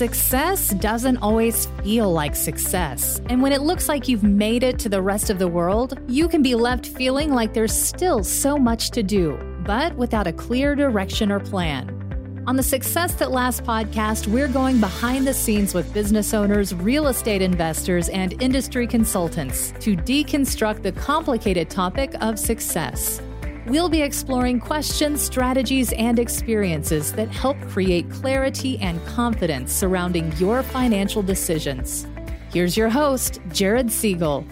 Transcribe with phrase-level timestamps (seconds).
[0.00, 3.20] Success doesn't always feel like success.
[3.28, 6.26] And when it looks like you've made it to the rest of the world, you
[6.26, 10.74] can be left feeling like there's still so much to do, but without a clear
[10.74, 12.42] direction or plan.
[12.46, 17.08] On the Success That Lasts podcast, we're going behind the scenes with business owners, real
[17.08, 23.20] estate investors, and industry consultants to deconstruct the complicated topic of success.
[23.70, 30.64] We'll be exploring questions, strategies, and experiences that help create clarity and confidence surrounding your
[30.64, 32.04] financial decisions.
[32.52, 34.44] Here's your host, Jared Siegel.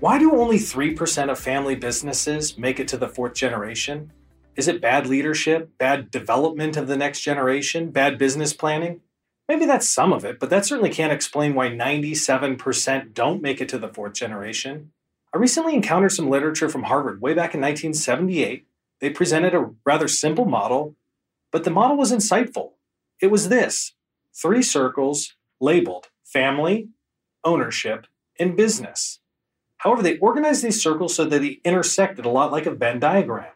[0.00, 4.10] Why do only 3% of family businesses make it to the fourth generation?
[4.56, 9.00] Is it bad leadership, bad development of the next generation, bad business planning?
[9.48, 13.68] Maybe that's some of it, but that certainly can't explain why 97% don't make it
[13.68, 14.90] to the fourth generation.
[15.34, 18.66] I recently encountered some literature from Harvard way back in 1978.
[19.00, 20.94] They presented a rather simple model,
[21.50, 22.72] but the model was insightful.
[23.20, 23.94] It was this
[24.34, 26.88] three circles labeled family,
[27.44, 28.06] ownership,
[28.38, 29.20] and business.
[29.78, 33.52] However, they organized these circles so that they intersected a lot like a Venn diagram.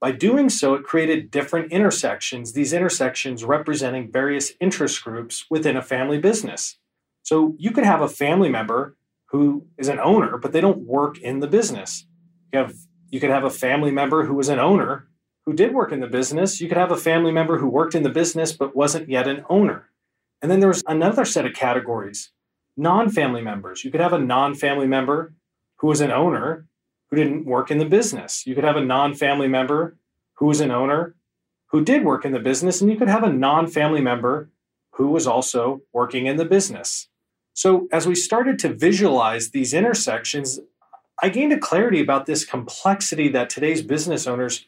[0.00, 5.82] By doing so, it created different intersections, these intersections representing various interest groups within a
[5.82, 6.78] family business.
[7.22, 8.96] So you could have a family member
[9.30, 12.06] who is an owner, but they don't work in the business.
[12.52, 12.74] You have
[13.10, 15.08] you could have a family member who was an owner
[15.46, 16.60] who did work in the business.
[16.60, 19.44] You could have a family member who worked in the business but wasn't yet an
[19.48, 19.88] owner.
[20.42, 22.30] And then there's another set of categories,
[22.76, 23.82] non-family members.
[23.82, 25.34] You could have a non-family member
[25.76, 26.66] who was an owner
[27.10, 28.46] who didn't work in the business.
[28.46, 29.96] You could have a non family member
[30.34, 31.14] who was an owner
[31.68, 34.50] who did work in the business, and you could have a non family member
[34.92, 37.08] who was also working in the business.
[37.58, 40.60] So, as we started to visualize these intersections,
[41.20, 44.64] I gained a clarity about this complexity that today's business owners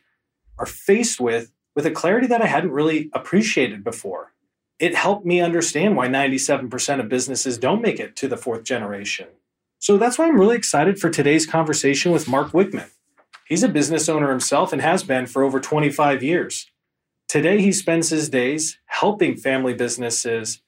[0.58, 4.32] are faced with, with a clarity that I hadn't really appreciated before.
[4.80, 9.28] It helped me understand why 97% of businesses don't make it to the fourth generation.
[9.78, 12.90] So that's why I'm really excited for today's conversation with Mark Wickman.
[13.46, 16.68] He's a business owner himself and has been for over 25 years.
[17.28, 20.60] Today, he spends his days helping family businesses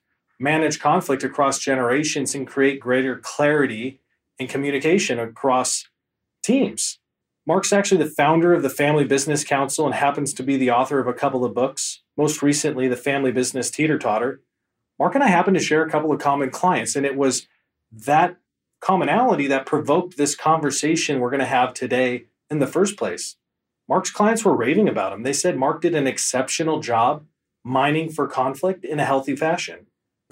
[0.43, 4.01] manage conflict across generations and create greater clarity
[4.41, 5.89] and communication across
[6.43, 6.99] teams.
[7.47, 10.99] Mark's actually the founder of the Family Business Council and happens to be the author
[10.99, 14.41] of a couple of books, most recently, The Family Business Teeter Totter.
[14.99, 17.47] Mark and I happen to share a couple of common clients, and it was
[17.91, 18.37] that
[18.81, 23.37] commonality that provoked this conversation we're going to have today in the first place.
[23.89, 25.23] Mark's clients were raving about him.
[25.23, 27.25] They said Mark did an exceptional job
[27.65, 29.87] mining for conflict in a healthy fashion.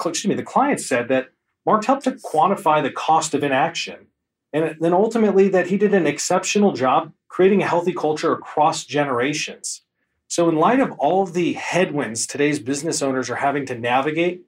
[0.09, 1.31] Excuse me, the client said that
[1.66, 4.06] Mark helped to quantify the cost of inaction.
[4.53, 9.83] And then ultimately, that he did an exceptional job creating a healthy culture across generations.
[10.27, 14.43] So, in light of all of the headwinds today's business owners are having to navigate,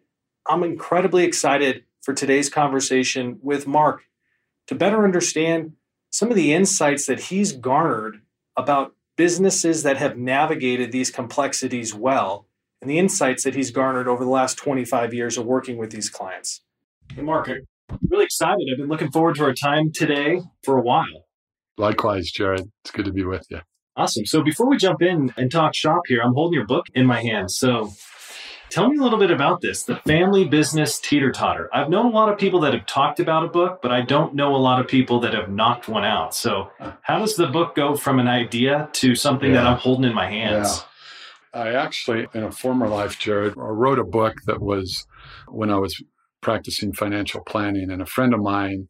[0.47, 4.03] I'm incredibly excited for today's conversation with Mark
[4.67, 5.75] to better understand
[6.11, 8.23] some of the insights that he's garnered
[8.57, 12.47] about businesses that have navigated these complexities well
[12.82, 16.10] and the insights that he's garnered over the last 25 years of working with these
[16.10, 16.60] clients.
[17.15, 18.69] Hey, Mark, I'm really excited.
[18.70, 21.26] I've been looking forward to our time today for a while.
[21.78, 22.71] Likewise, Jared.
[22.84, 23.60] It's good to be with you.
[23.97, 24.26] Awesome.
[24.26, 27.22] So before we jump in and talk shop here, I'm holding your book in my
[27.22, 27.50] hand.
[27.50, 27.92] So
[28.72, 31.69] Tell me a little bit about this, the family business teeter totter.
[31.75, 34.34] I've known a lot of people that have talked about a book, but I don't
[34.34, 36.34] know a lot of people that have knocked one out.
[36.34, 36.71] So,
[37.03, 39.56] how does the book go from an idea to something yeah.
[39.56, 40.78] that I'm holding in my hands?
[40.78, 40.84] Yeah.
[41.55, 45.07] I actually, in a former life, Jared, uh, wrote a book that was
[45.49, 46.03] when I was
[46.41, 48.89] practicing financial planning, and a friend of mine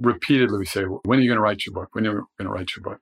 [0.00, 1.88] repeatedly would say, When are you going to write your book?
[1.92, 3.00] When are you going to write your book?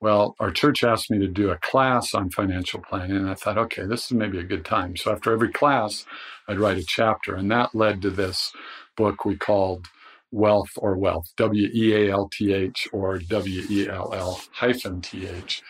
[0.00, 3.56] Well, our church asked me to do a class on financial planning, and I thought,
[3.56, 4.94] okay, this is maybe a good time.
[4.96, 6.04] So after every class,
[6.46, 8.52] I'd write a chapter, and that led to this
[8.94, 9.86] book we called
[10.30, 15.00] Wealth or Wealth, W E A L T H or W E L L hyphen
[15.00, 15.62] T H,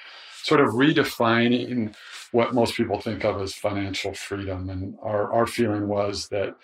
[0.47, 1.93] sort of redefining
[2.31, 4.71] what most people think of as financial freedom.
[4.71, 6.55] And our, our feeling was that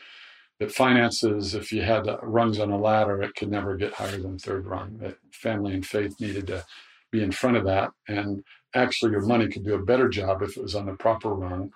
[0.61, 4.39] that finances, if you had rungs on a ladder, it could never get higher than
[4.39, 4.99] third rung.
[4.99, 6.65] That family and faith needed to
[7.11, 7.91] be in front of that.
[8.07, 11.31] And actually, your money could do a better job if it was on the proper
[11.35, 11.73] rung,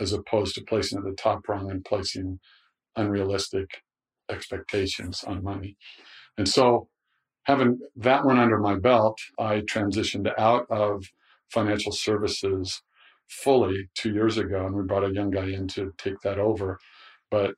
[0.00, 2.40] as opposed to placing at the top rung and placing
[2.96, 3.82] unrealistic
[4.30, 5.76] expectations on money.
[6.38, 6.88] And so,
[7.44, 11.04] having that one under my belt, I transitioned out of
[11.50, 12.82] financial services
[13.28, 16.78] fully two years ago, and we brought a young guy in to take that over.
[17.30, 17.54] But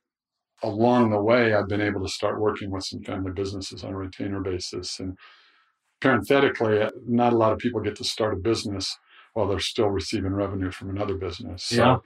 [0.63, 3.97] along the way, I've been able to start working with some family businesses on a
[3.97, 5.17] retainer basis and
[6.01, 8.97] parenthetically, not a lot of people get to start a business
[9.33, 11.65] while they're still receiving revenue from another business.
[11.65, 11.97] So Yeah.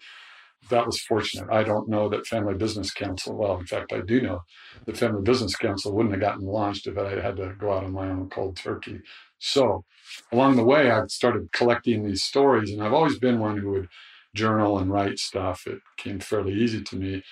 [0.69, 1.49] That was fortunate.
[1.51, 4.41] I don't know that Family Business Council, well, in fact, I do know
[4.85, 7.93] the Family Business Council wouldn't have gotten launched if I had to go out on
[7.93, 9.01] my own cold turkey.
[9.39, 9.83] So
[10.31, 13.87] along the way, I started collecting these stories, and I've always been one who would
[14.35, 15.65] journal and write stuff.
[15.65, 17.23] It came fairly easy to me.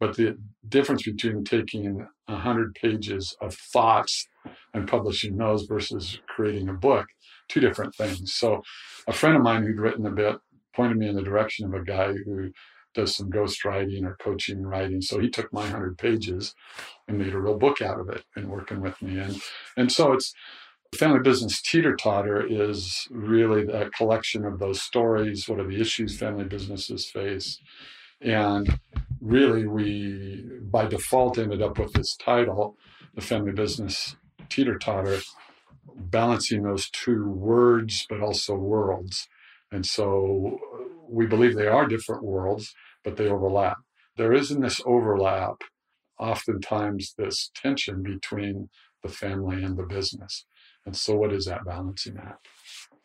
[0.00, 4.28] But the difference between taking 100 pages of thoughts
[4.72, 7.06] and publishing those versus creating a book,
[7.48, 8.34] two different things.
[8.34, 8.62] So
[9.08, 10.36] a friend of mine who'd written a bit
[10.78, 12.52] pointed me in the direction of a guy who
[12.94, 15.02] does some ghost writing or coaching writing.
[15.02, 16.54] So he took my 100 pages
[17.08, 19.18] and made a real book out of it and working with me.
[19.18, 19.40] And,
[19.76, 20.32] and so it's,
[20.94, 25.46] Family Business Teeter Totter is really a collection of those stories.
[25.48, 27.60] What are the issues family businesses face?
[28.22, 28.78] And
[29.20, 32.76] really, we by default ended up with this title,
[33.14, 34.16] The Family Business
[34.48, 35.18] Teeter Totter,
[35.94, 39.28] balancing those two words, but also worlds.
[39.70, 40.58] And so
[41.08, 42.74] we believe they are different worlds,
[43.04, 43.78] but they overlap.
[44.16, 45.62] There is in this overlap
[46.18, 48.68] oftentimes this tension between
[49.02, 50.44] the family and the business.
[50.84, 52.48] And so, what is that balancing act?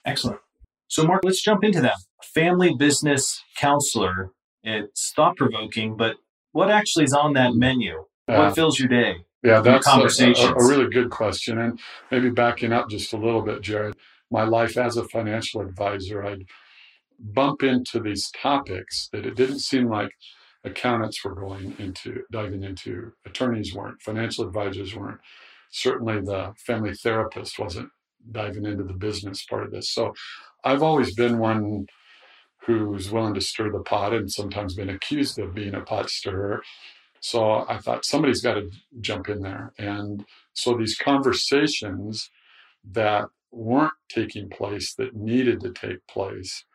[0.05, 0.39] Excellent.
[0.87, 1.95] So, Mark, let's jump into that.
[2.33, 4.31] Family business counselor.
[4.63, 6.15] It's thought provoking, but
[6.53, 8.05] what actually is on that menu?
[8.27, 9.25] Uh, what fills your day?
[9.43, 11.57] yeah, that's a, a, a really good question.
[11.57, 11.79] And
[12.09, 13.95] maybe backing up just a little bit, Jared,
[14.33, 16.45] my life as a financial advisor, I'd
[17.19, 20.11] bump into these topics that it didn't seem like
[20.65, 25.19] accountants were going into, diving into, attorneys weren't, financial advisors weren't,
[25.71, 27.89] certainly the family therapist wasn't
[28.31, 29.89] diving into the business part of this.
[29.89, 30.13] So
[30.63, 31.87] I've always been one
[32.65, 36.63] who's willing to stir the pot and sometimes been accused of being a pot stirrer.
[37.19, 38.69] So I thought somebody's got to
[39.01, 39.73] jump in there.
[39.77, 42.29] And so these conversations
[42.91, 46.65] that weren't taking place that needed to take place,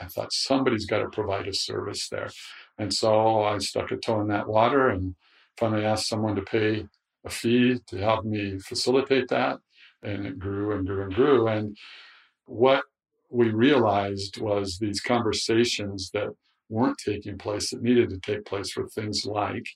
[0.00, 2.30] I thought somebody's got to provide a service there.
[2.78, 5.16] And so I stuck a toe in that water and
[5.56, 6.86] finally asked someone to pay
[7.24, 9.58] a fee to help me facilitate that.
[10.02, 11.48] And it grew and grew and grew.
[11.48, 11.76] And
[12.46, 12.84] what
[13.30, 16.28] we realized was these conversations that
[16.68, 19.66] weren't taking place that needed to take place were things like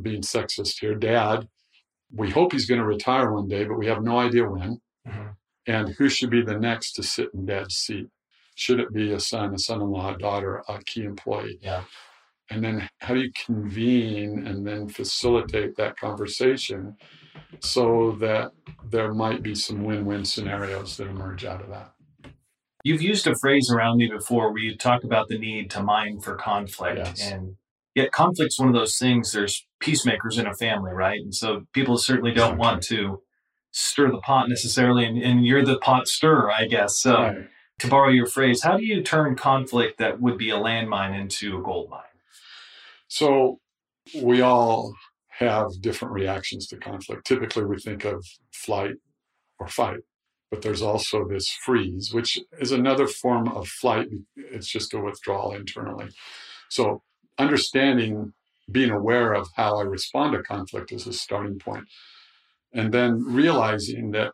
[0.00, 1.46] being sexist here dad
[2.14, 5.36] we hope he's going to retire one day but we have no idea when Mhm.
[5.66, 8.08] And who should be the next to sit in dad's seat
[8.54, 11.84] should it be a son a son-in-law a daughter a key employee Yeah.
[12.50, 16.96] and then how do you convene and then facilitate that conversation
[17.60, 18.52] so that
[18.90, 21.92] there might be some win-win scenarios that emerge out of that
[22.84, 26.18] You've used a phrase around me before where you talk about the need to mine
[26.18, 26.98] for conflict.
[26.98, 27.30] Yes.
[27.30, 27.54] And
[27.94, 31.20] yet, conflict's one of those things, there's peacemakers in a family, right?
[31.20, 33.22] And so people certainly don't want to
[33.72, 35.04] stir the pot necessarily.
[35.04, 36.98] And, and you're the pot stirrer, I guess.
[37.00, 37.48] So, Right.
[37.80, 41.58] to borrow your phrase, how do you turn conflict that would be a landmine into
[41.58, 42.00] a gold mine?
[43.08, 43.60] So
[44.22, 44.94] we all
[45.38, 47.26] have different reactions to conflict.
[47.26, 48.94] Typically, we think of flight
[49.58, 50.00] or fight,
[50.50, 54.08] but there's also this freeze, which is another form of flight.
[54.36, 56.10] It's just a withdrawal internally.
[56.68, 57.02] So
[57.38, 58.32] understanding,
[58.70, 61.84] being aware of how I respond to conflict is a starting point.
[62.74, 64.32] And then realizing that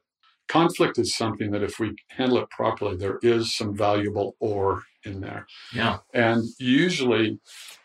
[0.49, 5.21] conflict is something that if we handle it properly, there is some valuable ore in
[5.21, 5.47] there.
[5.73, 5.99] Yeah.
[6.15, 7.41] And usually,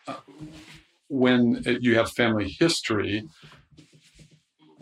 [0.06, 0.16] uh,
[1.08, 3.28] when you have family history,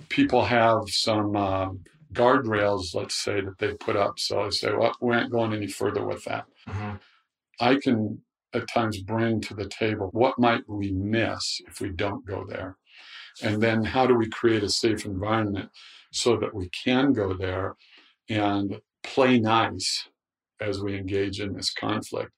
[0.08, 1.80] people have some um,
[2.12, 4.18] guardrails, let's say, that they put up.
[4.18, 6.46] So I say, well, we aren't going any further with that.
[6.68, 7.00] Mhm.
[7.60, 8.22] I can
[8.54, 12.76] at times bring to the table what might we miss if we don't go there?
[13.42, 15.70] And then how do we create a safe environment
[16.10, 17.76] so that we can go there
[18.28, 20.08] and play nice
[20.60, 22.32] as we engage in this conflict?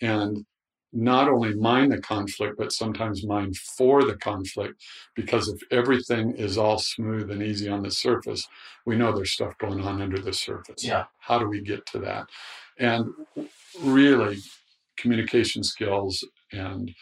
[0.00, 0.44] And
[0.92, 4.80] not only mind the conflict, but sometimes mind for the conflict,
[5.16, 8.46] because if everything is all smooth and easy on the surface,
[8.86, 10.84] we know there's stuff going on under the surface.
[10.84, 11.04] Yeah.
[11.18, 12.28] How do we get to that?
[12.78, 13.08] And
[13.80, 14.38] really,
[14.96, 16.94] communication skills and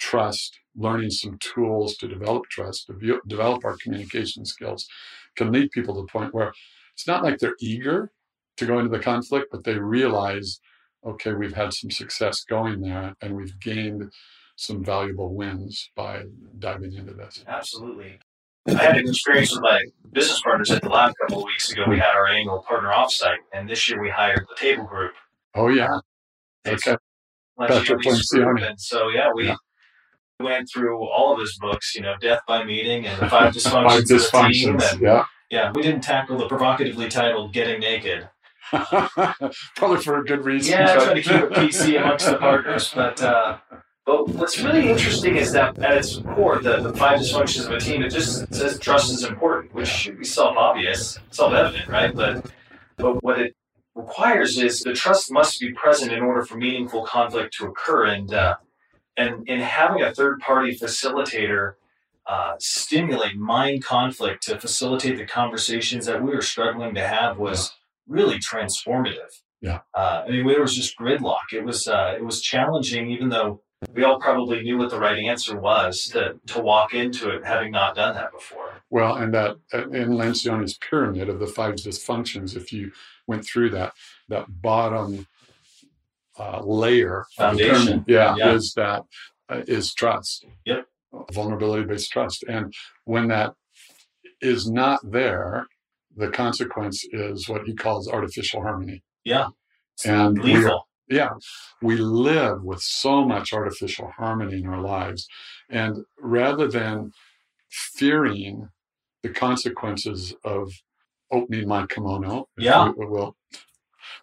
[0.00, 4.88] trust, learning some tools to develop trust, to develop our communication skills,
[5.36, 6.52] can lead people to the point where
[6.94, 8.10] it's not like they're eager
[8.56, 10.60] to go into the conflict, but they realize,
[11.06, 14.10] okay, we've had some success going there and we've gained
[14.56, 16.24] some valuable wins by
[16.58, 17.44] diving into this.
[17.46, 18.18] Absolutely.
[18.68, 21.72] I had an experience with my business partners at the lab a couple of weeks
[21.72, 21.84] ago.
[21.88, 25.12] We had our annual partner offsite, and this year we hired the table group.
[25.54, 25.98] Oh, yeah.
[26.66, 26.96] Okay.
[27.58, 28.58] Lencioni's group.
[28.58, 28.68] Lencioni.
[28.68, 29.56] And so, yeah, we Yeah.
[30.40, 34.30] Went through all of his books, you know, Death by Meeting and the Five Dysfunctions
[34.30, 35.00] Five of the Team.
[35.00, 35.24] Yeah.
[35.50, 38.28] yeah, we didn't tackle the provocatively titled Getting Naked.
[38.70, 40.72] Probably for a good reason.
[40.72, 43.58] Yeah, but- trying to keep it PC amongst the partners, but uh,
[44.06, 47.78] but what's really interesting is that at its core, the, the five dysfunctions of a
[47.80, 52.14] team, it just says trust is important, which should be self obvious, self evident, right?
[52.14, 52.50] But
[52.96, 53.54] but what it
[53.94, 58.32] requires is the trust must be present in order for meaningful conflict to occur, and
[58.32, 58.56] uh,
[59.16, 61.74] and in having a third party facilitator.
[62.26, 67.72] Uh, stimulate mind conflict to facilitate the conversations that we were struggling to have was
[68.06, 69.40] really transformative.
[69.60, 69.80] Yeah.
[69.94, 71.52] Uh, I mean, there was just gridlock.
[71.52, 73.62] It was uh, it was challenging, even though
[73.94, 77.70] we all probably knew what the right answer was to to walk into it having
[77.70, 78.82] not done that before.
[78.90, 82.92] Well, and that uh, in Lencioni's pyramid of the five dysfunctions, if you
[83.26, 83.92] went through that,
[84.28, 85.26] that bottom
[86.40, 88.04] uh, layer, Foundation.
[88.08, 88.54] yeah, Yeah.
[88.54, 89.02] is that
[89.50, 90.46] uh, is trust.
[90.64, 90.86] Yep.
[91.32, 92.72] Vulnerability based trust, and
[93.04, 93.54] when that
[94.40, 95.66] is not there,
[96.16, 99.02] the consequence is what he calls artificial harmony.
[99.24, 99.48] Yeah.
[99.94, 100.86] It's And we lethal.
[101.08, 101.30] Yeah,
[101.82, 105.26] we live with so much artificial harmony in our lives.
[105.68, 107.12] And rather than
[107.68, 108.68] fearing
[109.24, 110.70] the consequences of
[111.32, 112.92] opening my kimono, Yeah.
[112.96, 113.36] we will,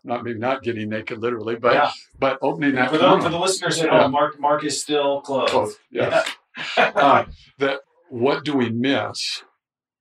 [0.04, 1.92] not maybe not getting naked literally, but yeah.
[2.20, 4.04] but opening that For the, for the listeners at Yeah.
[4.04, 5.51] home, Mark Mark is still clothed.
[5.51, 6.30] Clothed, yes.
[6.77, 7.25] uh,
[7.60, 9.44] that what do we miss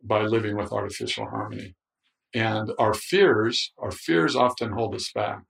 [0.02, 1.74] by living with artificial harmony
[2.32, 5.42] and our fears our fears often hold us back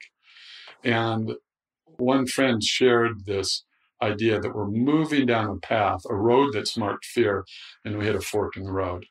[0.83, 1.35] and
[1.99, 3.65] one friend shared this
[4.03, 7.45] idea that we're moving down a path a road that's marked fear
[7.85, 9.07] and we hit a fork in the road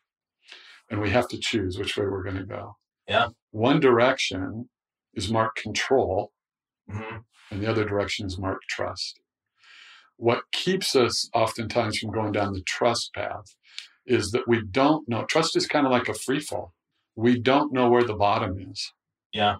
[0.89, 2.75] and we have to choose which way we're going to go
[3.07, 3.27] Yeah.
[3.51, 4.69] one direction
[5.15, 6.31] is marked control
[6.89, 7.23] Mhm.
[7.51, 9.19] and the other direction is marked trust.
[10.17, 13.55] What keeps us oftentimes from going down the trust path
[14.05, 15.25] is that we don't know.
[15.25, 16.73] Trust is kind of like a free fall.
[17.15, 18.93] We don't know where the bottom is.
[19.33, 19.57] Yeah.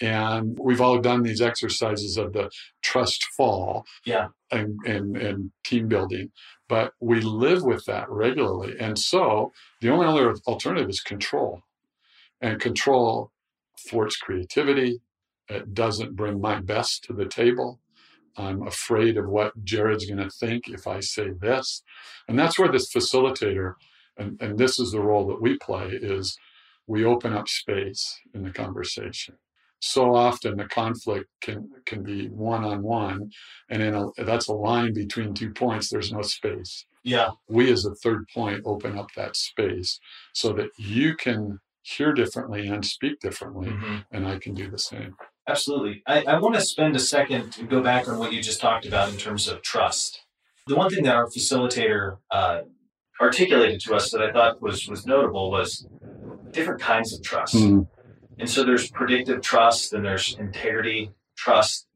[0.00, 2.50] And we've all done these exercises of the
[2.82, 4.28] trust fall Yeah.
[4.50, 6.32] and, and, and team building,
[6.68, 8.76] but we live with that regularly.
[8.80, 11.62] And so the only other alternative is control.
[12.40, 13.31] And control
[13.88, 15.00] thwarts creativity.
[15.48, 17.80] It doesn't bring my best to the table.
[18.36, 21.82] I'm afraid of what Jared's going to think if I say this.
[22.28, 23.74] And that's where this facilitator,
[24.16, 26.38] and, and this is the role that we play, is
[26.86, 29.36] we open up space in the conversation.
[29.80, 33.32] So often the conflict can can be one on one,
[33.68, 35.90] and in a, that's a line between two points.
[35.90, 36.86] There's no space.
[37.02, 37.30] Yeah.
[37.48, 39.98] We, as a third point, open up that space
[40.32, 44.04] so that you can hear differently and speak differently, Mhm.
[44.10, 45.16] and I can do the same.
[45.48, 46.02] Absolutely.
[46.06, 48.86] I, I want to spend a second to go back on what you just talked
[48.86, 50.22] about in terms of trust.
[50.68, 52.60] The one thing that our facilitator uh,
[53.20, 55.86] articulated to us that I thought was was notable was
[56.52, 57.54] different kinds of trust.
[57.56, 57.88] Mm,
[58.38, 61.86] And so there's predictive trust and there's integrity trust.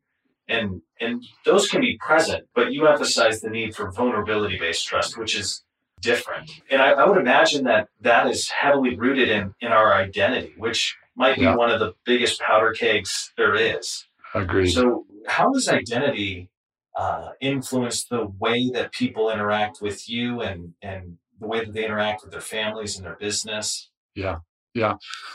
[0.48, 5.16] And and those can be present, but you emphasize the need for vulnerability based trust,
[5.18, 5.64] which is
[6.00, 6.50] different.
[6.70, 10.96] And I, I would imagine that that is heavily rooted in, in our identity, which
[11.16, 11.56] might be Yeah.
[11.56, 14.04] one of the biggest powder kegs there is.
[14.34, 14.68] Agreed.
[14.68, 16.50] So, how does identity
[16.94, 21.84] uh, influence the way that people interact with you and, and the way that they
[21.84, 23.90] interact with their families and their business?
[24.14, 24.38] Yeah,
[24.74, 24.94] yeah.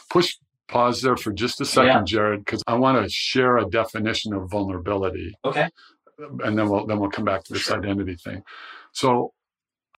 [0.09, 0.35] Push
[0.67, 2.03] pause there for just a second, Yeah.
[2.05, 5.33] Jared, because I want to share a definition of vulnerability.
[5.43, 5.67] Okay.
[6.43, 7.77] and then we'll then we'll come back to this Sure.
[7.77, 8.43] identity thing.
[8.91, 9.33] So,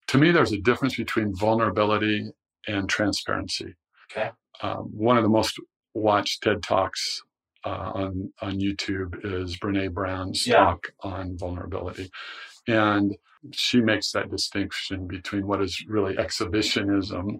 [0.07, 2.31] to me, there's a difference between vulnerability
[2.67, 3.75] and transparency.
[4.12, 4.31] Okay.
[4.62, 5.60] Um, one of the most
[5.93, 7.22] watched TED talks
[7.65, 10.57] uh, on on YouTube is Brene Brown's Yeah.
[10.57, 12.12] talk on vulnerability,
[12.67, 13.15] and
[13.53, 17.39] she makes that distinction between what is really exhibitionism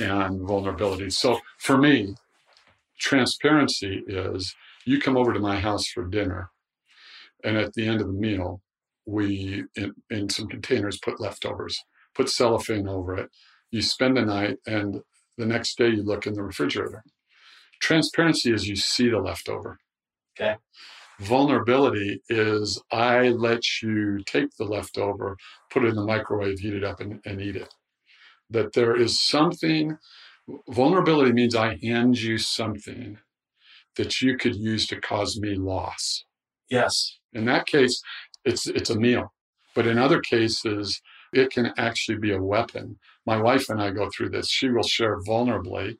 [0.00, 1.10] and vulnerability.
[1.10, 2.14] So, for me,
[2.98, 4.54] transparency is
[4.86, 6.50] you come over to my house for dinner
[7.44, 8.62] and at the end of the meal
[9.06, 11.82] we in, in some containers put leftovers
[12.14, 13.30] put cellophane over it
[13.70, 15.00] you spend the night and
[15.38, 17.04] the next day you look in the refrigerator
[17.80, 19.78] transparency is you see the leftover
[20.40, 20.56] Okay.
[21.20, 25.36] vulnerability is i let you take the leftover
[25.70, 27.74] put it in the microwave heat it up and, and eat it
[28.50, 29.96] that there is something
[30.70, 33.18] vulnerability means i hand you something
[33.96, 36.24] that you could use to cause me loss
[36.70, 37.18] Yes.
[37.34, 38.02] in that case,
[38.44, 39.32] it's it's a meal.
[39.76, 41.00] But in other cases,
[41.32, 42.98] it can actually be a weapon.
[43.26, 44.48] My wife and I go through this.
[44.50, 45.98] She will share vulnerably,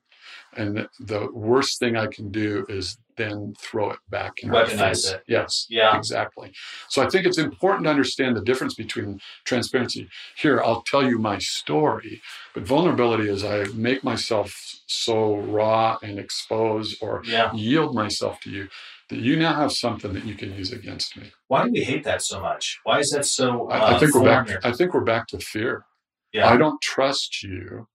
[0.56, 5.10] and the worst thing I can do is then throw it back in Weaponize face.
[5.12, 5.22] it.
[5.26, 5.96] Yes, Yeah.
[5.96, 6.52] exactly.
[6.88, 10.08] So I think it's important to understand the difference between transparency.
[10.36, 12.22] Here, I'll tell you my story,
[12.54, 14.54] but vulnerability is I make myself
[14.86, 17.52] so raw and expose or Yeah.
[17.52, 18.68] yield myself to you
[19.12, 21.30] that you now have something that you can use against me.
[21.48, 22.80] Why do we hate that so much?
[22.84, 23.68] Why is that so?
[23.70, 24.64] Uh, I, I think we're back.
[24.64, 25.84] I think we're back to fear.
[26.32, 26.48] Yeah.
[26.48, 27.86] I don't trust you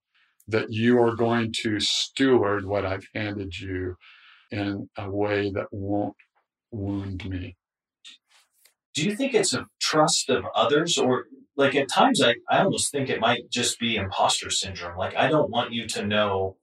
[0.46, 3.96] that you are going to steward what I've handed you
[4.50, 6.16] in a way that won't
[6.70, 7.56] wound me.
[8.94, 11.24] do you think it's a trust of others or
[11.56, 15.28] like at times I, I almost think it might just be imposter syndrome like i
[15.28, 16.56] don't want you to know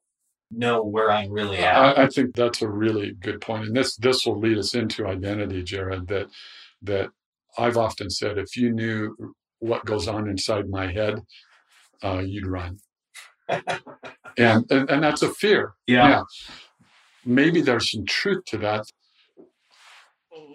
[0.52, 3.96] know where i'm really at I, I think that's a really good point, and this
[3.98, 6.08] this will lead us into identity, Jared.
[6.08, 6.28] That
[6.84, 7.12] that
[7.58, 11.22] I've often said, if you knew what goes on inside my head,
[12.04, 12.80] uh, you'd run,
[13.50, 13.64] and,
[14.38, 15.74] and and that's a fear.
[15.88, 16.24] yeah Yeah.
[17.26, 18.86] Maybe there's some truth to that.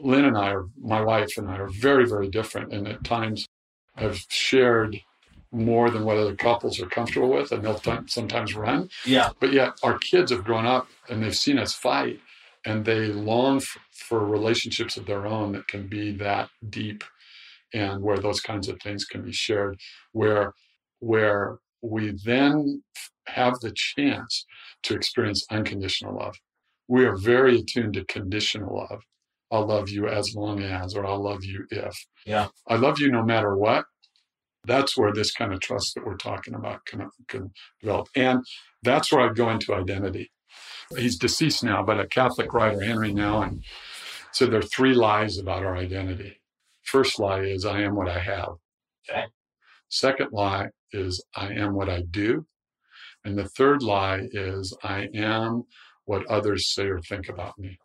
[0.03, 2.73] Lynn and I are, my wife and I are very, very different.
[2.73, 3.47] And at times
[3.97, 5.01] I've shared
[5.52, 7.50] more than what other couples are comfortable with.
[7.52, 8.88] And they'll t- sometimes run.
[9.04, 12.21] yeah But yet our kids have grown up and they've seen us fight
[12.64, 17.02] and they long f- for relationships of their own that can be that deep
[17.73, 19.78] and where those kinds of things can be shared,
[20.12, 20.54] where,
[21.00, 22.83] where we then
[23.26, 24.45] have the chance
[24.83, 26.37] to experience unconditional love.
[26.88, 29.02] We are very attuned to conditional love.
[29.52, 31.97] I'll love you as long as, or I'll love you if.
[32.26, 32.49] Yeah.
[32.69, 33.85] I love you no matter what.
[34.64, 38.09] That's where this kind of trust that we're talking about can, can develop.
[38.14, 38.45] And
[38.83, 40.31] that's where I'd go into identity.
[40.97, 43.62] He's deceased now, but a Catholic writer, Henri Nouwen,
[44.33, 46.40] said there are three lies about our identity.
[46.83, 48.55] First lie is, I am what I have.
[49.09, 49.25] Okay.
[49.88, 52.47] Second lie is, I am what I do.
[53.25, 55.64] And the third lie is, I am
[56.05, 57.79] what others say or think about me.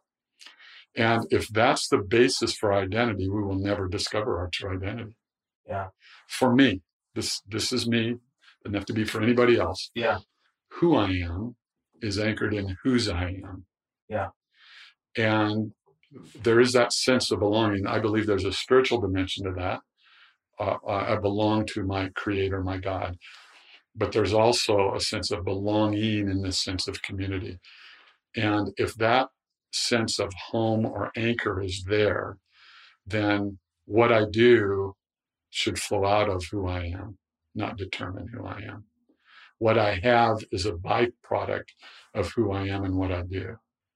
[0.95, 5.17] And if that's the basis for identity, we will never discover our true identity.
[5.67, 5.87] Yeah.
[6.27, 6.81] For me,
[7.15, 8.17] this this is me.
[8.63, 9.91] Doesn't have to be for anybody else.
[9.95, 10.19] yeah
[10.73, 11.55] Who I am
[12.01, 13.65] is anchored in whose I am.
[14.09, 14.29] Yeah.
[15.17, 15.73] And
[16.41, 17.87] there is that sense of belonging.
[17.87, 19.81] I believe there's a spiritual dimension to that.
[20.59, 23.17] Uh, I I belong to my creator, my God.
[23.95, 27.59] But there's also a sense of belonging in this sense of community.
[28.35, 29.29] And if that
[29.71, 32.37] sense of home or anchor is there,
[33.05, 34.95] then what I do
[35.55, 37.17] should flow out of who I am,
[37.55, 38.83] not determine who I am.
[39.57, 41.69] What I have is a byproduct
[42.13, 43.55] of who I am and what I do.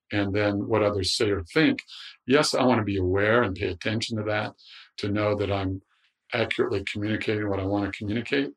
[0.10, 1.80] And then what others say or think,
[2.26, 4.54] yes, I want to be aware and pay attention to that
[5.00, 5.82] to know that I'm
[6.34, 8.52] accurately communicating what I want to communicate.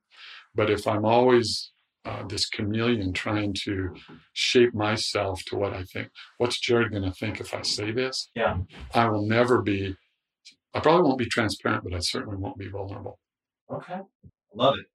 [0.55, 1.73] But if I'm always
[2.05, 3.95] uh, this chameleon trying to
[4.33, 8.31] shape myself to what I think, what's Jared going to think if I say this?
[8.37, 8.59] Yeah.
[8.95, 9.97] I will never be,
[10.75, 13.19] I probably won't be transparent, but I certainly won't be vulnerable.
[13.71, 14.01] okay
[14.55, 14.87] love it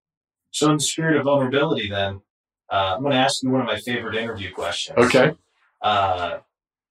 [0.52, 2.22] so in the spirit of vulnerability then
[2.72, 5.32] uh, i'm going to ask you one of my favorite interview questions Okay.
[5.82, 6.38] uh,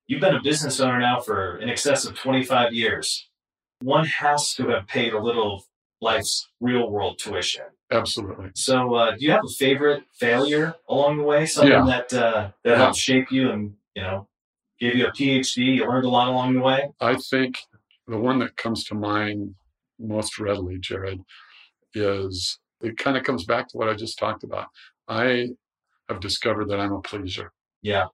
[0.09, 3.29] you've been a business owner now for in excess of 25 years
[3.83, 5.65] one has to have paid a little
[6.01, 8.51] life's real world tuition Absolutely.
[8.57, 11.47] So, uh, do you have a favorite failure along the way?
[11.47, 11.85] Something Yeah.
[11.87, 12.77] that uh, that Yeah.
[12.79, 14.27] helped shape you and you know
[14.81, 15.77] gave you a PhD.
[15.77, 16.91] You learned a lot along the way.
[17.01, 17.61] I think
[18.07, 19.55] the one that comes to mind
[19.99, 21.21] most readily, Jared,
[21.95, 24.67] is it kind of comes back to what I just talked about.
[25.09, 25.49] I
[26.09, 28.07] have discovered that I'm a pleaser, Yeah,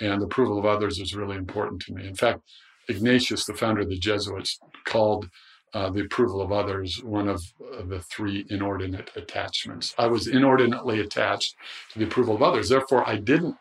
[0.00, 2.06] and approval of others is really important to me.
[2.06, 2.40] In fact,
[2.88, 5.28] Ignatius, the founder of the Jesuits, called
[5.74, 7.42] uh, the approval of others one of
[7.76, 9.94] uh, the three inordinate attachments.
[9.98, 11.54] I was inordinately attached
[11.92, 12.68] to the approval of others.
[12.68, 13.56] Therefore, I didn't.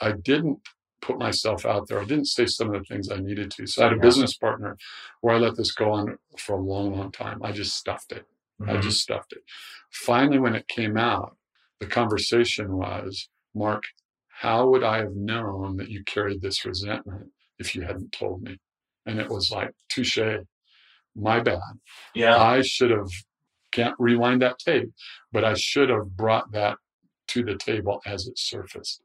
[0.00, 0.60] I didn't
[1.02, 2.00] put myself out there.
[2.00, 3.66] I didn't say some of the things I needed to.
[3.66, 4.02] So I had a Yeah.
[4.02, 4.76] business partner
[5.20, 7.42] where I let this go on for a long, long time.
[7.42, 8.26] I just stuffed it.
[8.66, 8.82] I Mhm.
[8.82, 9.44] just stuffed it.
[9.90, 11.36] Finally, when it came out,
[11.78, 13.84] the conversation was, Mark,
[14.28, 18.58] how would I have known that you carried this resentment if you hadn't told me?
[19.06, 20.18] And it was like, touche,
[21.14, 21.60] my bad.
[22.14, 23.10] yeah, I should have,
[23.72, 24.90] can't rewind that tape,
[25.32, 26.78] but I should have brought that
[27.28, 29.02] to the table as it surfaced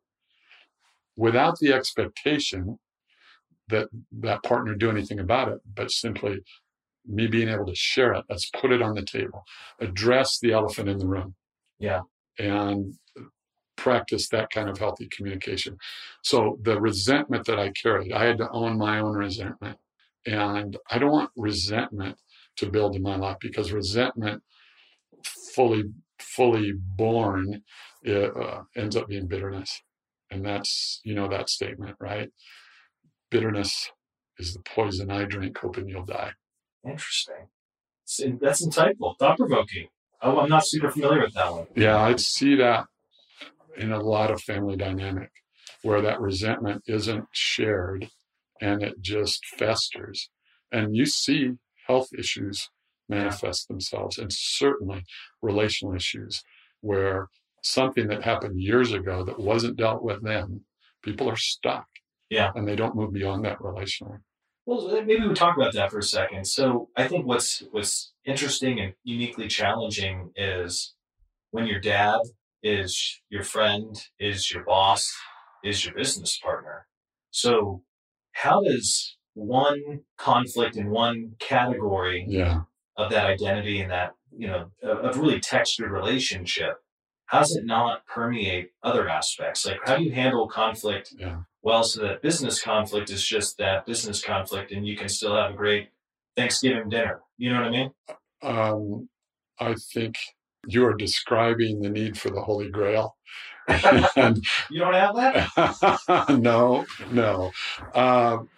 [1.15, 2.79] without the expectation
[3.69, 6.39] that that partner do anything about it, but simply
[7.07, 8.25] me being able to share it.
[8.29, 9.43] Let's put it on the table,
[9.79, 11.35] address the elephant in the room.
[11.79, 12.01] Yeah.
[12.37, 12.95] And
[13.75, 15.77] practice that kind of healthy communication.
[16.23, 19.77] So the resentment that I carried, I had to own my own resentment.
[20.25, 22.17] And I don't want resentment
[22.57, 24.41] to build in my life because resentment
[25.53, 25.83] fully,
[26.19, 27.63] fully born
[28.07, 29.81] uh, ends up being bitterness.
[30.31, 32.29] And that's, you know, that statement, right?
[33.35, 33.91] bitterness
[34.39, 36.31] is the poison I drink, hoping you'll die.
[36.87, 37.47] Interesting.
[38.39, 39.87] That's insightful, thought provoking.
[40.21, 41.67] Oh, I'm not super familiar with that one.
[41.75, 42.85] Yeah, I'd see that
[43.77, 45.31] in a lot of family dynamic
[45.81, 48.09] where that resentment isn't shared
[48.61, 50.29] and it just festers.
[50.71, 51.51] And you see
[51.87, 52.69] health issues
[53.09, 53.73] manifest yeah.
[53.73, 55.03] themselves and certainly
[55.41, 56.43] relational issues
[56.81, 57.27] where
[57.65, 60.61] something that happened years ago that wasn't dealt with then,
[61.03, 61.87] people are stuck.
[62.29, 62.51] Yeah.
[62.55, 64.19] And they don't move beyond that relationally.
[64.65, 66.45] Well, maybe we talk about that for a second.
[66.45, 70.95] So I think what's what's interesting and uniquely challenging is
[71.51, 72.19] when your dad
[72.63, 75.13] is your friend, is your boss,
[75.63, 76.87] is your business partner.
[77.29, 77.83] So
[78.31, 82.61] how does one conflict in one category yeah.
[82.97, 86.77] of that identity and that, you know, of really textured relationship,
[87.27, 89.65] how does it not permeate other aspects?
[89.65, 93.85] Like how do you handle conflict yeah well so that business conflict is just that
[93.85, 95.89] business conflict and you can still have a great
[96.37, 97.21] Thanksgiving dinner.
[97.37, 97.91] You know what I mean?
[98.41, 99.09] Um,
[99.59, 100.15] I think
[100.67, 103.15] you are describing the need for the Holy Grail.
[103.67, 106.29] and, you don't have that?
[106.39, 107.51] no, no.
[107.93, 108.49] Um,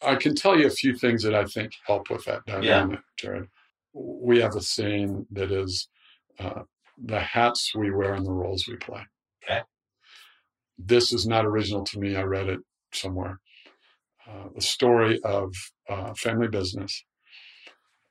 [0.00, 3.02] I can tell you a few things that I think help with that dynamic, yeah.
[3.16, 3.48] Jared.
[3.92, 5.88] We have a saying that is
[6.38, 6.62] uh,
[7.04, 9.02] the hats we wear and the roles we play.
[9.44, 9.62] Okay
[10.78, 12.16] this is not original to me.
[12.16, 12.60] I read it
[12.92, 13.40] somewhere.
[14.28, 15.52] Uh, the story of
[15.88, 17.04] uh, family business.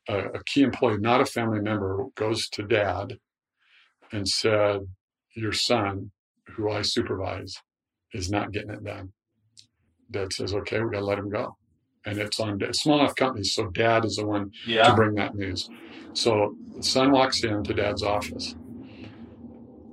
[0.10, 3.18] A, a key employee, not a family member, goes to dad
[4.12, 4.82] and said,
[5.36, 6.12] Your son,
[6.56, 7.56] who I supervise,
[8.14, 9.14] is not getting it done.
[10.10, 11.56] Dad says, Okay, we got to let him go.
[12.06, 14.88] And it's on small enough companies, so dad is the one yeah.
[14.88, 15.70] to bring that news.
[16.14, 18.56] So the son walks into dad's office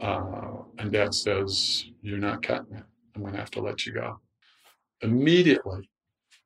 [0.01, 2.85] uh, and dad says, You're not cutting it.
[3.15, 4.21] I'm going to have to let you go.
[5.01, 5.89] Immediately,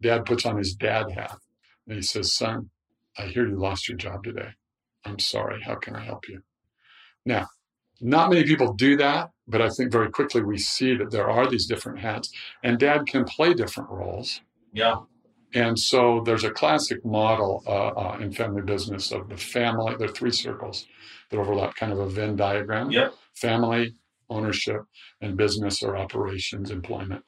[0.00, 1.36] dad puts on his dad hat
[1.86, 2.70] and he says, Son,
[3.18, 4.50] I hear you lost your job today.
[5.04, 5.62] I'm sorry.
[5.62, 6.42] How can I help you?
[7.24, 7.48] Now,
[8.00, 11.48] not many people do that, but I think very quickly we see that there are
[11.48, 14.40] these different hats, and dad can play different roles.
[14.72, 14.96] Yeah.
[15.54, 19.94] And so there's a classic model uh, uh, in family business of the family.
[19.96, 20.86] There are three circles
[21.30, 22.90] that overlap, kind of a Venn diagram.
[22.90, 23.14] Yep.
[23.34, 23.94] Family,
[24.28, 24.82] ownership,
[25.20, 27.24] and business or operations, employment.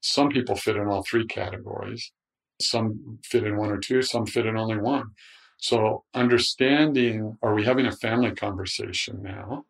[0.00, 2.12] Some people fit in all three categories.
[2.60, 5.10] Some fit in one or two, some fit in only one.
[5.58, 9.64] So understanding, are we having a family conversation now?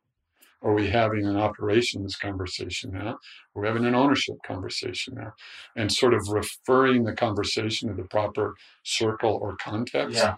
[0.60, 3.18] Are we having an operations conversation now?
[3.54, 5.32] Are we having an ownership conversation now?
[5.76, 10.36] And sort of referring the conversation to the proper circle or context yeah.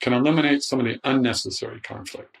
[0.00, 2.36] can eliminate some of the unnecessary conflict.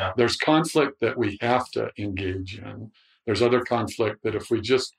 [0.00, 0.12] Yeah.
[0.16, 2.90] There's conflict that we have to engage in.
[3.26, 4.94] There's other conflict that if we just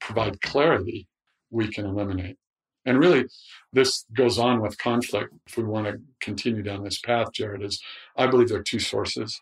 [0.00, 1.06] provide clarity,
[1.50, 2.36] we can eliminate.
[2.84, 3.26] And really,
[3.72, 5.32] this goes on with conflict.
[5.46, 7.80] If we want to continue down this path, Jared, is
[8.16, 9.40] I believe there are two sources.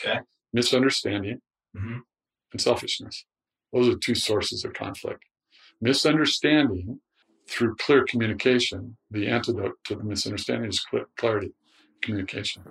[0.00, 0.20] Okay.
[0.52, 1.40] Misunderstanding
[1.76, 1.98] mm-hmm.
[2.52, 3.24] and selfishness.
[3.72, 5.24] Those are two sources of conflict.
[5.80, 7.00] Misunderstanding
[7.48, 10.84] through clear communication, the antidote to the misunderstanding is
[11.16, 11.52] clarity,
[12.02, 12.62] communication.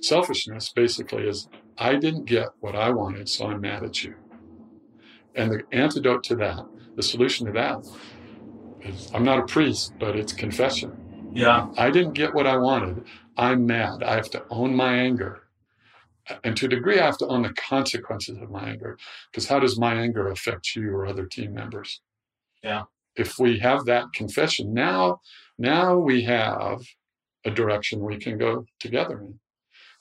[0.00, 4.14] Selfishness basically is I didn't get what I wanted, so I'm mad at you.
[5.34, 7.86] And the antidote to that, the solution to that,
[8.82, 11.30] is I'm not a priest, but it's confession.
[11.32, 11.68] Yeah.
[11.76, 13.04] I didn't get what I wanted.
[13.36, 14.02] I'm mad.
[14.02, 15.44] I have to own my anger.
[16.44, 18.98] And to a degree, I have to own the consequences of my anger.
[19.30, 22.00] Because how does my anger affect you or other team members?
[22.62, 22.84] Yeah.
[23.16, 25.20] If we have that confession, now,
[25.58, 26.82] now we have
[27.44, 29.38] a direction we can go together in.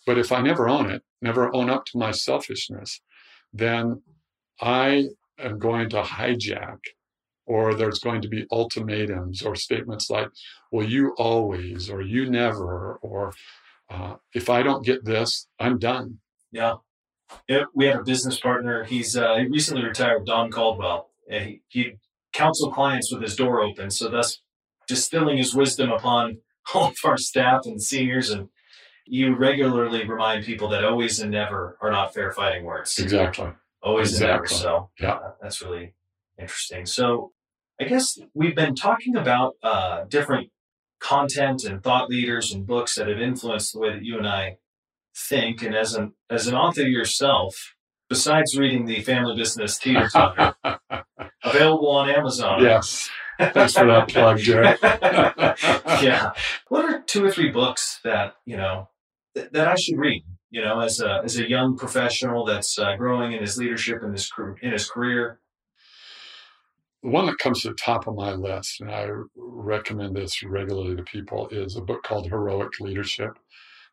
[0.06, 3.02] But if I never own it, never own up to my selfishness,
[3.54, 4.02] then
[4.62, 6.80] I am going to hijack,
[7.46, 10.30] or there's going to be ultimatums or statements like,
[10.72, 13.34] well, you always, or you never, or
[13.90, 16.20] uh, if I don't get this, I'm done.
[17.48, 17.64] Yeah.
[17.76, 18.84] We have a business partner.
[18.84, 21.10] He's uh, he recently retired, Don Caldwell.
[21.30, 21.94] He, he
[22.34, 24.42] counsel clients with his door open, so thus
[24.88, 26.40] distilling his wisdom upon
[26.74, 28.50] all of our staff and seniors and
[29.10, 32.98] you regularly remind people that always and never are not fair fighting words.
[33.00, 33.50] Exactly.
[33.82, 34.30] Always exactly.
[34.30, 34.48] and never.
[34.48, 35.96] So yeah, uh, that's really
[36.40, 36.86] interesting.
[36.86, 37.32] So
[37.82, 40.52] I guess we've been talking about uh, different
[41.00, 44.58] content and thought leaders and books that have influenced the way that you and I
[45.16, 45.64] think.
[45.64, 47.76] And as an as an author yourself,
[48.10, 50.56] besides reading the Family Business Teeter Totter,
[51.44, 52.62] available on Amazon.
[52.62, 53.10] Yes.
[53.40, 54.78] Thanks for that plug, Jared.
[56.04, 56.34] yeah.
[56.68, 58.90] What are two or three books that you know
[59.36, 60.24] th- that I should read.
[60.52, 64.12] You know, as a as a young professional that's uh, growing in his leadership in
[64.12, 65.40] his in his career.
[67.04, 70.96] the one that comes to the top of my list, and I recommend this regularly
[70.96, 73.38] to people, is a book called Heroic Leadership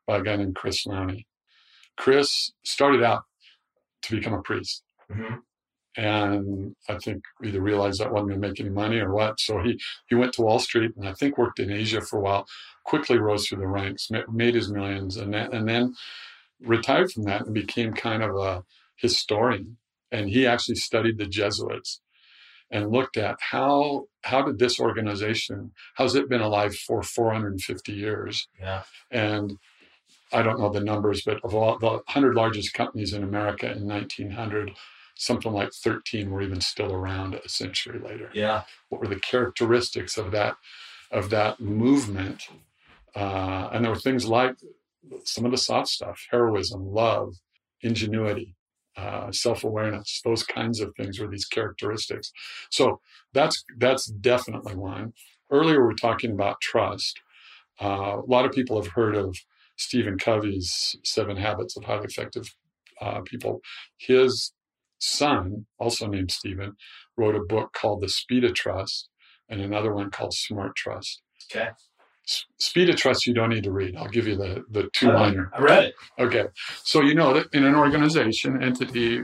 [0.07, 1.27] by a guy named Chris Lowney.
[1.97, 3.23] Chris started out
[4.03, 4.83] to become a priest.
[5.11, 5.35] Mm-hmm.
[5.99, 9.41] And I think either realized that wasn't going to make any money or what.
[9.41, 12.23] So he, he went to Wall Street and I think worked in Asia for a
[12.23, 12.47] while,
[12.87, 15.95] quickly rose through the ranks, made his millions, and then, and then
[16.61, 18.65] retired from that and became kind of a
[18.97, 19.77] historian.
[20.11, 22.01] And he actually studied the Jesuits
[22.71, 28.49] and looked at how how did this organization how's it been alive for 450 years?
[28.59, 28.83] Yeah.
[29.11, 29.59] And
[30.33, 33.87] i don't know the numbers but of all the 100 largest companies in america in
[33.87, 34.73] 1900
[35.17, 38.31] something like 13 were even still around a century later.
[38.33, 38.63] Yeah.
[38.91, 40.57] What were the characteristics of that
[41.11, 42.49] of that movement
[43.17, 44.57] uh, and there were things like
[45.25, 47.35] some of the soft stuff heroism love
[47.83, 48.55] ingenuity
[48.97, 52.33] uh, self-awareness those kinds of things were these characteristics.
[52.71, 53.01] So
[53.35, 55.13] that's that's definitely one.
[55.51, 57.21] Earlier we are talking about trust.
[57.81, 59.37] Uh, a lot of people have heard of
[59.77, 62.55] stephen covey's seven habits of highly effective
[63.03, 63.61] uh, people.
[63.99, 64.53] His
[64.99, 66.77] son also named stephen
[67.19, 69.11] wrote a book called the speed of trust
[69.51, 71.21] and another one called smart trust.
[71.53, 71.69] Okay
[72.59, 73.97] Speed of Trust, you don't need to read.
[73.97, 75.51] I'll give you the, the two liner.
[75.55, 75.95] I read it.
[76.19, 76.47] Okay.
[76.83, 79.23] So you know that in an organization, entity,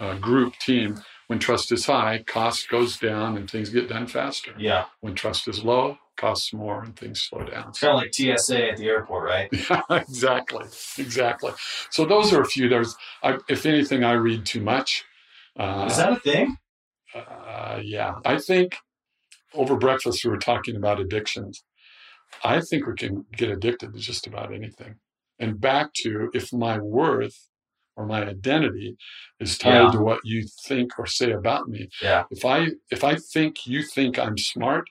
[0.00, 4.52] uh, group, team, when trust is high, cost goes down and things get done faster.
[4.58, 4.84] Yeah.
[5.00, 7.70] When trust is low, costs more and things slow down.
[7.70, 9.48] It's kind of like TSA at the airport, right?
[9.70, 10.66] Yeah, exactly.
[10.98, 11.52] Exactly.
[11.90, 12.68] So those are a few.
[12.68, 15.04] There's, I, if anything, I read too much.
[15.58, 16.56] Uh, is that a thing?
[17.14, 18.16] Uh, yeah.
[18.24, 18.76] I think
[19.54, 21.64] over breakfast we were talking about addictions.
[22.44, 24.96] I think we can get addicted to just about anything.
[25.38, 27.48] And back to if my worth
[27.96, 28.96] or my identity
[29.40, 29.90] is tied yeah.
[29.90, 31.88] to what you think or say about me.
[32.02, 32.24] Yeah.
[32.30, 34.88] If I if I think you think I'm smart,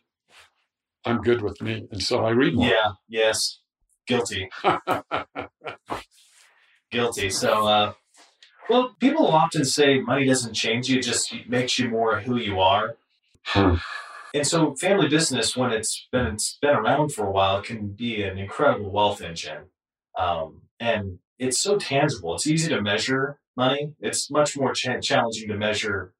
[1.06, 1.88] I'm good with me.
[1.92, 2.68] And so I read more.
[2.68, 3.60] Yeah, yes.
[4.08, 4.50] Guilty.
[6.92, 7.30] Guilty.
[7.30, 7.94] So uh
[8.70, 12.60] well, people often say money doesn't change you, it just makes you more who you
[12.60, 12.96] are.
[14.36, 18.22] And so, family business, when it's been it's been around for a while, can be
[18.22, 19.68] an incredible wealth engine,
[20.20, 22.36] um, and it's so tangible.
[22.36, 23.94] It's easy to measure money.
[24.02, 26.14] It's much more cha- challenging to measure.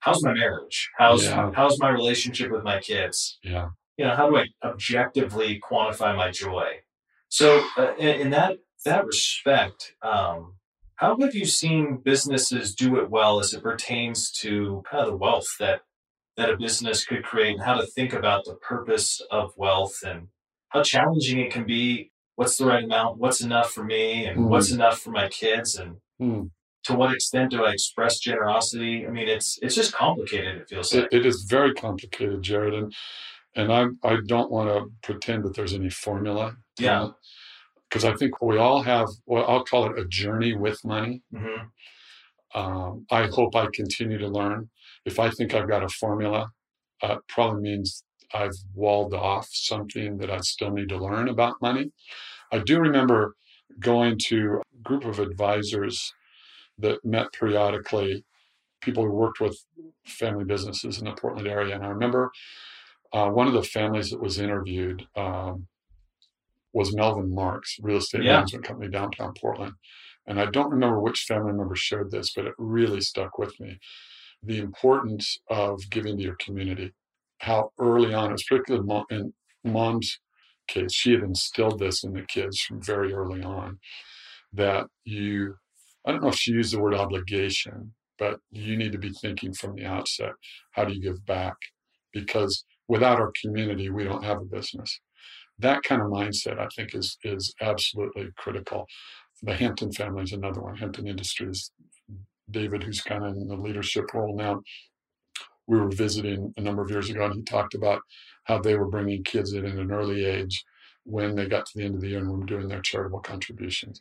[0.00, 0.88] How's my marriage?
[0.96, 1.50] How's yeah.
[1.54, 3.38] how's my relationship with my kids?
[3.42, 3.68] Yeah.
[3.98, 6.68] You know, how do I objectively quantify my joy?
[7.28, 10.54] So, uh, in, in, that that respect, um,
[10.94, 15.16] how have you seen businesses do it well as it pertains to kind of the
[15.18, 15.82] wealth that
[16.38, 20.28] that a business could create and how to think about the purpose of wealth and
[20.68, 22.12] how challenging it can be.
[22.36, 23.18] What's the right amount?
[23.18, 24.24] What's enough for me?
[24.24, 24.48] And mm.
[24.48, 25.74] what's enough for my kids?
[25.74, 26.48] And mm.
[26.84, 29.04] to what extent do I express generosity?
[29.04, 30.60] I mean, it's it's just complicated.
[30.60, 32.74] It feels it, like it is very complicated, Jared.
[32.74, 32.94] And
[33.56, 36.56] and I I don't want to pretend that there's any formula.
[36.78, 37.08] Yeah.
[37.88, 41.22] Because I think we all have, well, I'll call it a journey with money.
[41.34, 42.60] Mm-hmm.
[42.60, 44.68] Um, I hope I continue to learn
[45.08, 46.50] if I think I've got a formula,
[47.02, 51.92] uh, probably means I've walled off something that I still need to learn about money.
[52.52, 53.34] I do remember
[53.80, 56.12] going to a group of advisors
[56.78, 58.24] that met periodically,
[58.80, 59.58] people who worked with
[60.04, 61.74] family businesses in the Portland area.
[61.74, 62.30] And I remember
[63.12, 65.66] uh, one of the families that was interviewed um,
[66.72, 68.34] was Melvin Marks, real estate yeah.
[68.34, 69.72] management company downtown Portland.
[70.26, 73.78] And I don't remember which family member shared this, but it really stuck with me
[74.42, 76.92] the importance of giving to your community.
[77.38, 79.32] How early on, particularly in
[79.64, 80.18] mom's
[80.68, 83.78] case, she had instilled this in the kids from very early on
[84.52, 85.54] that you,
[86.04, 89.52] I don't know if she used the word obligation, but you need to be thinking
[89.52, 90.32] from the outset
[90.72, 91.54] how do you give back?
[92.12, 95.00] Because without our community, we don't have a business.
[95.58, 98.86] That kind of mindset, I think, is is absolutely critical.
[99.42, 100.76] The Hampton family is another one.
[100.76, 101.70] Hampton Industries
[102.50, 104.62] David, who's kind of in the leadership role now,
[105.66, 108.00] we were visiting a number of years ago, and he talked about
[108.44, 110.64] how they were bringing kids in at an early age
[111.04, 114.00] when they got to the end of the year and were doing their charitable contributions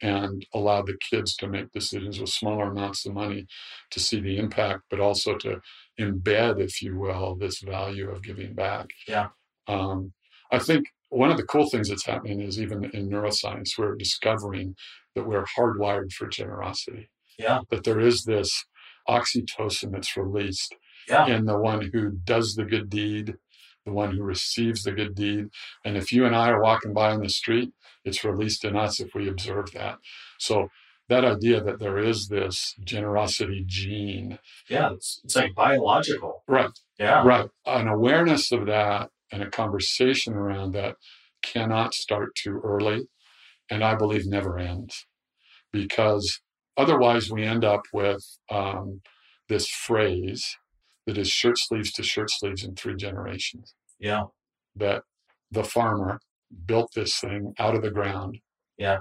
[0.00, 3.46] and allowed the kids to make decisions with smaller amounts of money
[3.90, 5.60] to see the impact, but also to
[6.00, 8.88] embed, if you will, this value of giving back.
[9.06, 9.28] Yeah.
[9.68, 10.12] Um,
[10.50, 14.74] I think one of the cool things that's happening is even in neuroscience, we're discovering
[15.14, 17.08] that we're hardwired for generosity.
[17.38, 17.60] Yeah.
[17.70, 18.64] That there is this
[19.08, 20.74] oxytocin that's released
[21.08, 21.26] yeah.
[21.26, 23.34] in the one who does the good deed,
[23.84, 25.46] the one who receives the good deed.
[25.84, 27.72] And if you and I are walking by on the street,
[28.04, 29.98] it's released in us if we observe that.
[30.38, 30.68] So
[31.08, 34.38] that idea that there is this generosity gene.
[34.68, 36.44] Yeah, it's, it's like biological.
[36.46, 36.70] Right.
[36.98, 37.22] Yeah.
[37.24, 37.48] Right.
[37.66, 40.96] An awareness of that and a conversation around that
[41.42, 43.02] cannot start too early
[43.68, 45.06] and I believe never ends
[45.72, 46.40] because
[46.76, 49.00] otherwise we end up with um,
[49.48, 50.56] this phrase
[51.06, 53.74] that is shirt sleeves to shirt sleeves in three generations.
[53.98, 54.24] Yeah.
[54.76, 55.02] That
[55.50, 56.20] the farmer
[56.66, 58.38] built this thing out of the ground.
[58.78, 58.98] Yeah.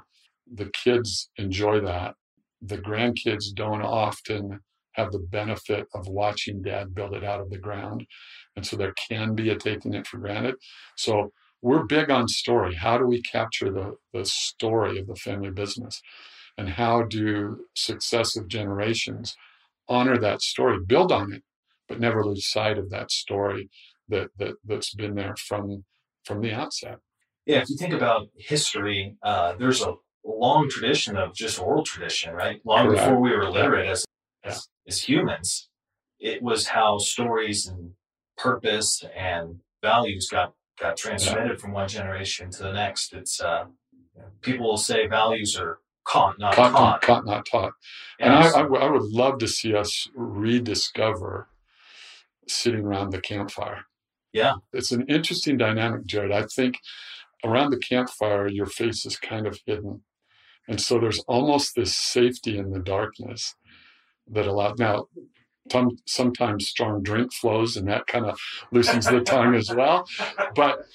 [0.51, 2.15] The kids enjoy that.
[2.61, 4.59] The grandkids don't often
[4.93, 8.05] have the benefit of watching dad build it out of the ground.
[8.55, 10.55] And so there can be a taking it for granted.
[10.97, 11.31] So
[11.61, 12.75] we're big on story.
[12.75, 16.01] How do we capture the, the story of the family business?
[16.61, 19.35] And how do successive generations
[19.89, 21.41] honor that story, build on it,
[21.87, 23.71] but never lose sight of that story
[24.09, 25.85] that, that that's been there from
[26.23, 26.99] from the outset.
[27.47, 32.31] Yeah, if you think about history, uh, there's a long tradition of just oral tradition,
[32.35, 32.61] right?
[32.63, 33.05] Long Correct.
[33.05, 34.05] before we were literate as,
[34.45, 34.51] Yeah.
[34.51, 35.67] as as humans,
[36.19, 37.93] it was how stories and
[38.37, 43.13] purpose and values got got transmitted from one generation to the next.
[43.13, 43.65] It's uh,
[44.41, 45.79] people will say values are
[46.11, 46.79] caught, not Caught, taught.
[46.81, 47.73] not, caught, not taught.
[48.19, 51.47] And Yeah, I, I, so- w- I would love to see us rediscover
[52.47, 53.85] sitting around the campfire.
[54.33, 54.55] Yeah.
[54.73, 56.31] It's an interesting dynamic, Jared.
[56.31, 56.79] I think
[57.43, 60.03] around the campfire, your face is kind of hidden.
[60.67, 63.55] And so there's almost this safety in the darkness
[64.29, 64.77] that allows.
[64.79, 65.07] Now,
[65.71, 68.37] some, sometimes strong drink flows and that kind of
[68.71, 70.07] loosens the tongue as well.
[70.55, 70.85] But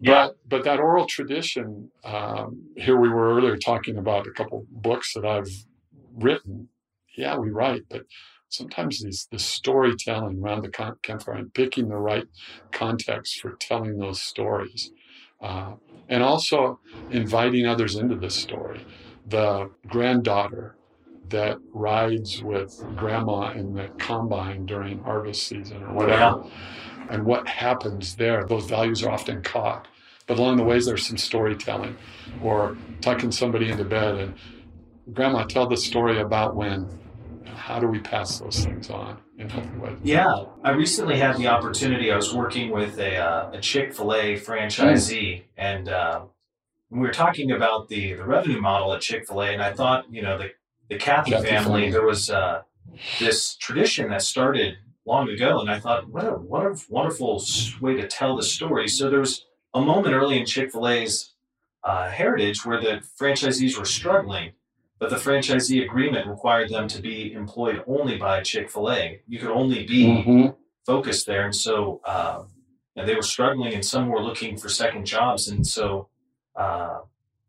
[0.00, 0.28] Yeah.
[0.28, 1.90] but but that oral tradition.
[2.04, 5.48] Um, here we were earlier talking about a couple books that I've
[6.14, 6.68] written.
[7.16, 8.04] Yeah, we write, but
[8.48, 12.26] sometimes these the storytelling around the campfire and picking the right
[12.72, 14.92] context for telling those stories,
[15.40, 15.74] uh,
[16.08, 16.80] and also
[17.10, 18.86] inviting others into this story.
[19.26, 20.76] The granddaughter
[21.28, 26.34] that rides with grandma in the combine during harvest season or whatever
[27.10, 28.44] and what happens there.
[28.44, 29.88] Those values are often caught.
[30.26, 31.96] But along the ways, there's some storytelling
[32.42, 34.34] or tucking somebody into bed and
[35.12, 36.88] grandma, tell the story about when.
[37.54, 39.48] How do we pass those things on in
[39.80, 39.96] ways?
[40.04, 42.12] Yeah, I recently had the opportunity.
[42.12, 46.26] I was working with a, uh, a Chick Fil A franchisee, and uh,
[46.90, 49.52] we were talking about the the revenue model at Chick Fil A.
[49.52, 50.50] And I thought, you know, the
[50.88, 51.90] the Cathy, Cathy family, family.
[51.90, 52.62] there was uh,
[53.18, 57.42] this tradition that started long ago, and I thought, what a what a wonderful
[57.80, 58.88] way to tell the story.
[58.88, 61.32] So there was a moment early in Chick Fil A's
[61.84, 64.52] uh, heritage where the franchisees were struggling.
[64.98, 69.20] But the franchisee agreement required them to be employed only by Chick Fil A.
[69.28, 70.56] You could only be Mhm.
[70.86, 72.44] focused there, and so uh,
[72.96, 76.08] and they were struggling, and some were looking for second jobs, and so
[76.56, 77.00] uh,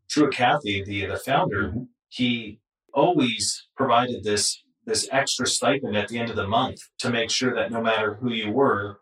[0.10, 1.88] Truett Cathy, the the founder, Mhm.
[2.10, 2.60] he
[2.94, 7.54] always provided this this extra stipend at the end of the month to make sure
[7.54, 9.02] that no matter who you were,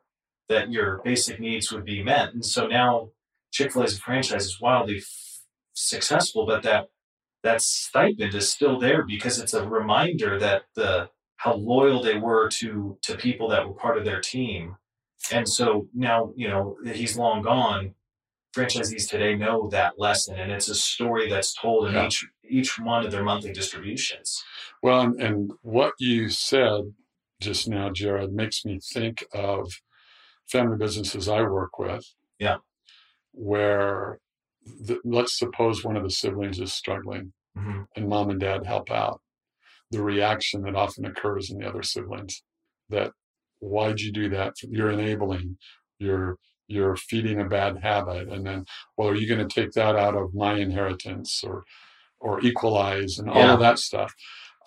[0.49, 2.33] that your basic needs would be met.
[2.33, 3.09] And so now
[3.51, 5.41] Chick Fil as franchise is wildly f-
[5.73, 6.89] successful, but that
[7.43, 12.49] that stipend is still there because it's a reminder that the how loyal they were
[12.49, 14.75] to to people that were part of their team.
[15.31, 17.93] And so now, you know, he's long gone.
[18.55, 22.05] Franchisees today know that lesson, and it's a story that's told in Yeah.
[22.05, 24.43] each each one of their monthly distributions.
[24.81, 26.93] Well, and, and what you said
[27.41, 29.71] just now, Jared, makes me think of
[30.47, 32.05] family businesses I work with.
[32.39, 32.57] Yeah.
[33.31, 34.19] Where,
[34.63, 38.91] the, let's suppose one of the siblings is struggling hmm and mom and dad help
[38.91, 39.21] out.
[39.91, 42.43] The reaction that often occurs in the other siblings
[42.89, 43.11] that,
[43.59, 44.53] why'd you do that?
[44.63, 45.57] You're enabling,
[45.99, 48.29] you're, you're feeding a bad habit.
[48.29, 48.65] And then,
[48.97, 51.63] well, are you going to take that out of my inheritance or,
[52.19, 53.53] or equalize and all Yeah.
[53.53, 54.13] of that stuff?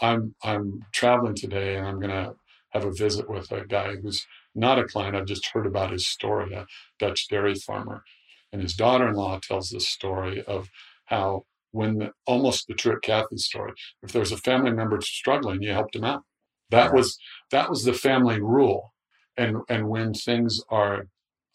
[0.00, 2.32] I'm I'm traveling today and I'm gonna
[2.70, 5.16] have a visit with a guy who's not a client.
[5.16, 6.66] I've just heard about his story, a
[6.98, 8.04] Dutch dairy farmer,
[8.52, 10.68] and his daughter-in-law tells this story of
[11.06, 15.72] how when the, almost the Truett Cathy story, if there's a family member struggling, you
[15.72, 16.24] helped him out.
[16.70, 16.92] That Yeah.
[16.92, 17.18] was
[17.50, 18.92] that was the family rule,
[19.36, 21.06] and and when things are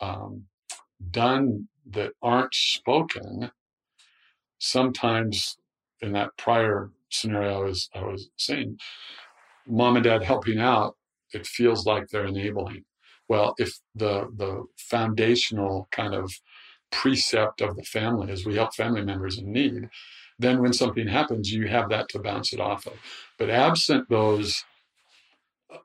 [0.03, 0.45] um,
[1.21, 3.51] done that aren't spoken,
[4.59, 5.57] sometimes
[6.01, 8.77] in that prior scenario I was, I was saying,
[9.67, 10.95] mom and dad helping out,
[11.33, 12.83] it feels like they're enabling.
[13.29, 16.31] Well, if the the foundational kind of
[16.91, 19.89] precept of the family is we help family members in need,
[20.37, 22.93] then when something happens, you have that to bounce it off of.
[23.39, 24.65] But absent those,
[25.73, 25.77] uh,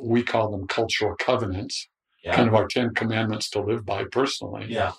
[0.00, 1.88] we call them cultural covenants,
[2.24, 2.36] Yeah.
[2.36, 4.92] kind of our Ten Commandments to live by personally yeah.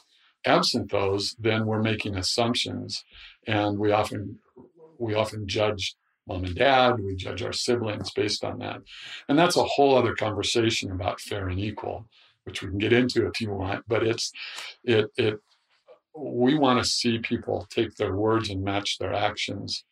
[0.46, 3.04] absent those, then we're making assumptions,
[3.48, 4.40] and we often
[5.00, 5.96] we often judge
[6.28, 7.00] mom and dad.
[7.00, 8.82] We judge our siblings based on that.
[9.28, 12.08] And that's a whole other conversation about fair and equal,
[12.44, 13.86] which we can get into if you want.
[13.88, 14.32] But it's,
[14.84, 15.40] it, it,
[16.18, 19.84] we want to see people take their words and match their actions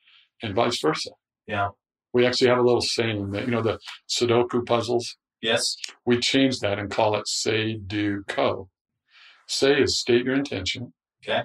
[0.42, 1.12] and vice versa.
[1.48, 1.70] Yeah.
[2.14, 5.76] We actually have a little saying that, you know, the Sudoku puzzles, Yes.
[6.06, 8.70] we change that and call it say, do, co.
[9.46, 10.94] Say is state your intention.
[11.24, 11.44] Okay.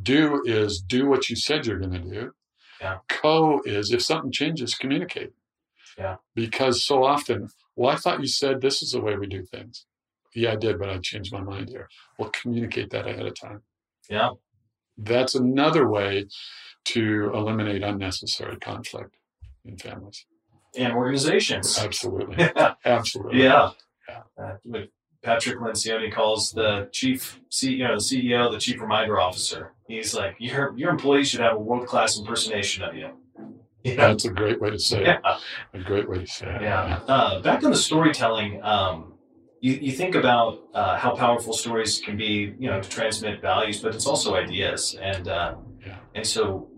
[0.00, 2.32] Do is do what you said you're going to do.
[2.80, 2.98] Yeah.
[3.08, 5.32] Co is if something changes, communicate.
[5.96, 6.16] Yeah.
[6.34, 9.86] Because so often, well, I thought you said this is the way we do things.
[10.34, 11.88] Yeah, I did, but I changed my mind here.
[12.18, 13.62] Well, communicate that ahead of time.
[14.10, 14.30] Yeah.
[14.98, 16.26] That's another way
[16.86, 19.16] to eliminate unnecessary conflict
[19.64, 20.26] in families.
[20.76, 21.78] And organizations.
[21.78, 22.36] Absolutely.
[22.38, 22.74] yeah.
[22.84, 23.42] Absolutely.
[23.42, 23.70] Yeah.
[24.08, 24.22] Yeah.
[24.72, 24.80] Uh,
[25.22, 29.72] Patrick Lencioni calls the chief CEO, the CEO, the chief reminder officer.
[29.88, 33.08] He's like, your your employees should have a world class impersonation of you.
[33.38, 33.54] Know?
[33.96, 35.06] That's a great way to say it.
[35.24, 35.38] Yeah.
[35.72, 36.62] A great way to say it.
[36.62, 37.00] Yeah.
[37.06, 39.14] Uh, back on the storytelling, um,
[39.60, 43.80] you, you think about uh, how powerful stories can be, you know, to transmit values,
[43.82, 44.96] but it's also ideas.
[45.00, 45.54] And uh,
[45.86, 45.96] Yeah.
[46.14, 46.68] and so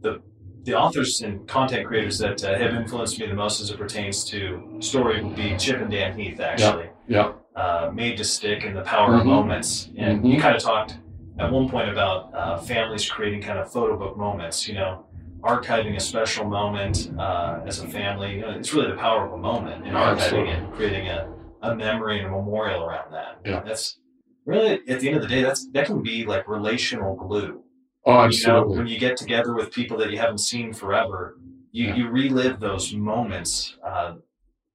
[0.00, 0.20] the
[0.66, 4.24] the authors and content creators that uh, have influenced me the most as it pertains
[4.24, 6.88] to story would be Chip and Dan Heath, actually.
[7.08, 7.32] Yeah.
[7.54, 9.26] Uh, made to stick and the power of Mhm.
[9.26, 9.88] moments.
[9.96, 10.32] And Mhm.
[10.34, 10.98] you kind of talked
[11.38, 15.06] at one point about uh, families creating kind of photo book moments, you know,
[15.42, 18.34] archiving a special moment uh, as a family.
[18.34, 20.52] You know, it's really the power of a moment and archiving Absolutely.
[20.52, 21.28] it, creating a,
[21.62, 23.38] a memory and a memorial around that.
[23.44, 23.62] Yeah.
[23.64, 23.98] That's
[24.44, 27.62] really, at the end of the day, that's that can be like relational glue.
[28.06, 28.78] Oh, You know, absolutely.
[28.78, 31.38] when you get together with people that you haven't seen forever,
[31.72, 31.94] you, Yeah.
[31.96, 34.14] you relive those moments, uh,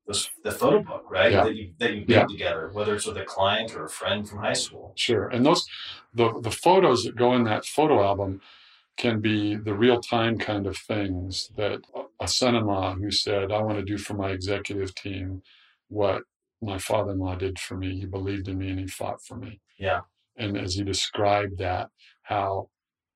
[0.05, 1.31] those, the photo book, right?
[1.31, 1.43] Yeah.
[1.45, 2.25] That you that you Yeah.
[2.27, 4.93] together, whether it's with a client or a friend from high school.
[4.95, 5.27] Sure.
[5.29, 5.65] And those
[6.13, 8.41] the the photos that go in that photo album
[8.97, 11.79] can be the real time kind of things that
[12.19, 15.41] a son-in-law who said, I want to do for my executive team
[15.87, 16.23] what
[16.61, 17.99] my father-in-law did for me.
[17.99, 19.61] He believed in me and he fought for me.
[19.77, 20.01] Yeah.
[20.37, 21.89] And as he described that,
[22.23, 22.69] how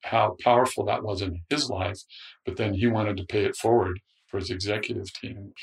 [0.05, 1.99] how powerful that was in his life,
[2.45, 5.53] but then he wanted to pay it forward for his executive team.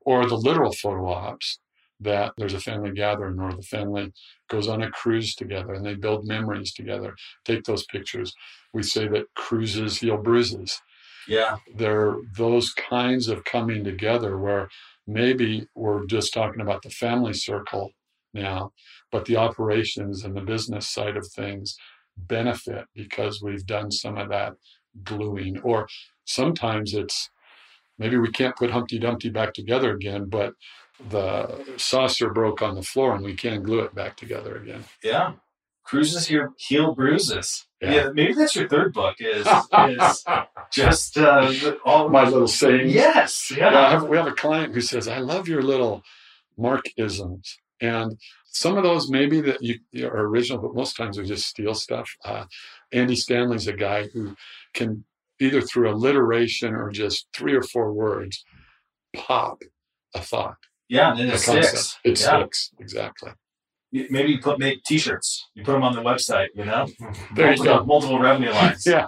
[0.00, 1.60] Or the literal photo ops
[2.00, 4.12] that there's a family gathering or the family
[4.48, 7.14] goes on a cruise together and they build memories together,
[7.44, 8.34] take those pictures.
[8.72, 10.80] We say that cruises heal bruises.
[11.28, 11.56] Yeah.
[11.74, 14.68] There are those kinds of coming together where
[15.06, 17.92] maybe we're just talking about the family circle
[18.34, 18.72] now,
[19.10, 21.76] but the operations and the business side of things
[22.16, 24.54] benefit because we've done some of that
[25.02, 25.58] gluing.
[25.60, 25.88] Or
[26.24, 27.30] sometimes it's
[27.98, 30.54] maybe we can't put Humpty Dumpty back together again, but
[31.10, 34.84] the saucer broke on the floor and we can't glue it back together again.
[35.02, 35.32] Yeah.
[35.82, 37.66] Cruises here heal bruises.
[37.82, 37.94] Yeah.
[37.94, 38.08] Yeah.
[38.14, 40.24] maybe that's your third book is is
[40.72, 41.52] just uh,
[41.84, 42.88] all My little saying.
[42.88, 43.52] Yes.
[43.54, 43.70] Yeah.
[43.70, 46.02] Yeah, have, we have a client who says, "I love your little
[46.58, 51.46] Markisms," and some of those maybe that you are original, but most times we just
[51.46, 52.08] steal stuff.
[52.24, 52.44] Uh,
[52.92, 54.36] Andy Stanley's a guy who
[54.74, 55.04] can
[55.40, 58.44] either through alliteration or just three or four words
[59.14, 59.62] pop
[60.14, 60.56] a thought,
[60.88, 61.98] Yeah, and it sticks.
[62.04, 62.38] It yeah.
[62.38, 63.32] sticks exactly.
[63.94, 65.48] You- Maybe you put make T-shirts.
[65.54, 66.48] You put them on the website.
[66.54, 66.86] You know,
[67.36, 67.84] There you multiple, go.
[67.84, 68.84] multiple revenue lines.
[68.86, 69.06] Yeah.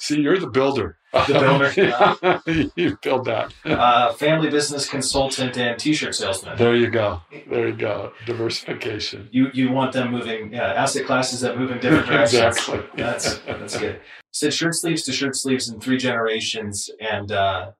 [0.00, 0.98] See, you're the builder.
[1.12, 2.70] The builder.
[2.76, 3.54] you build that.
[3.64, 6.58] Uh, family business consultant and T-shirt salesman.
[6.58, 7.20] There you go.
[7.48, 8.12] There you go.
[8.26, 9.28] Diversification.
[9.30, 12.58] You you want them moving yeah, asset classes that move in different directions.
[12.58, 12.82] Exactly.
[12.96, 14.00] That's that's good.
[14.32, 17.70] Said shirt sleeves to shirt sleeves in three generations, and uh,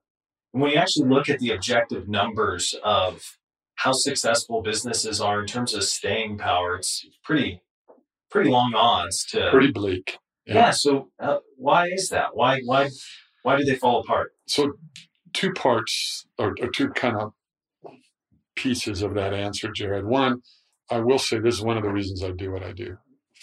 [0.53, 3.36] when you actually look at the objective numbers of
[3.77, 7.63] how successful businesses are in terms of staying power, it's pretty
[8.31, 10.19] pretty long odds to Pretty bleak.
[10.47, 10.71] yeah.
[10.73, 12.35] So uh, why is that?
[12.35, 12.91] Why why
[13.43, 14.33] why do they fall apart?
[14.49, 14.73] So,
[15.33, 17.33] two parts or, or two kind of
[18.57, 20.07] pieces of that answer, Jared.
[20.07, 20.41] One,
[20.91, 22.97] I will say this is one of the reasons I do what I do.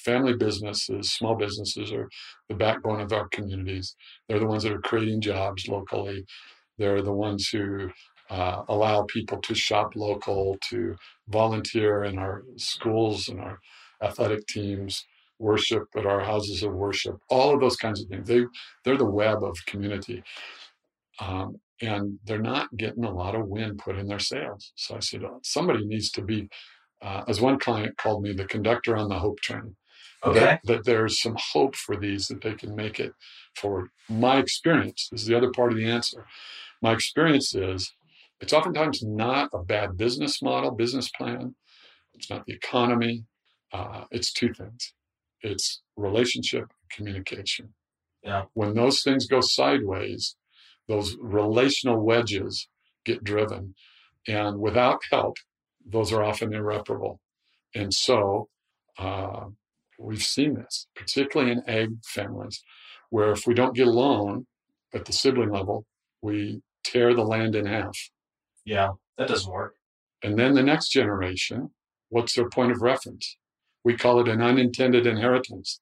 [0.03, 2.09] Family businesses, small businesses are
[2.49, 3.95] the backbone of our communities.
[4.27, 6.25] They're the ones that are creating jobs locally.
[6.77, 7.89] They're the ones who
[8.29, 10.95] uh, allow people to shop local, to
[11.27, 13.59] volunteer in our schools and our
[14.01, 15.05] athletic teams,
[15.39, 18.27] worship at our houses of worship, all of those kinds of things.
[18.27, 18.45] They
[18.83, 20.23] they're the web of community.
[21.19, 24.71] Um, and they're not getting a lot of wind put in their sails.
[24.75, 26.49] So I said, oh, somebody needs to be,
[27.01, 29.75] uh, as one client called me, the conductor on the hope train.
[30.23, 30.39] Okay.
[30.39, 33.11] That, that there's some hope for these that they can make it
[33.57, 33.89] forward.
[34.07, 36.25] My experience this is the other part of the answer.
[36.81, 37.91] My experience is
[38.43, 41.55] it's oftentimes not a bad business model, business plan.
[42.13, 43.23] It's not the economy.
[43.71, 44.93] Uh, it's two things.
[45.41, 47.73] It's relationship, communication.
[48.21, 48.43] Yeah.
[48.53, 50.35] When those things go sideways,
[50.89, 52.67] those relational wedges
[53.05, 53.75] get driven.
[54.27, 55.37] And without help,
[55.85, 57.21] those are often irreparable.
[57.73, 58.49] And so
[58.97, 59.45] uh,
[59.97, 62.61] we've seen this, particularly in egg families,
[63.09, 64.47] where if we don't get along
[64.93, 65.85] at the sibling level,
[66.21, 67.97] we tear the land in half.
[68.65, 69.75] Yeah, that doesn't work.
[70.23, 71.71] And then the next generation,
[72.09, 73.37] what's their point of reference?
[73.83, 75.81] We call it an unintended inheritance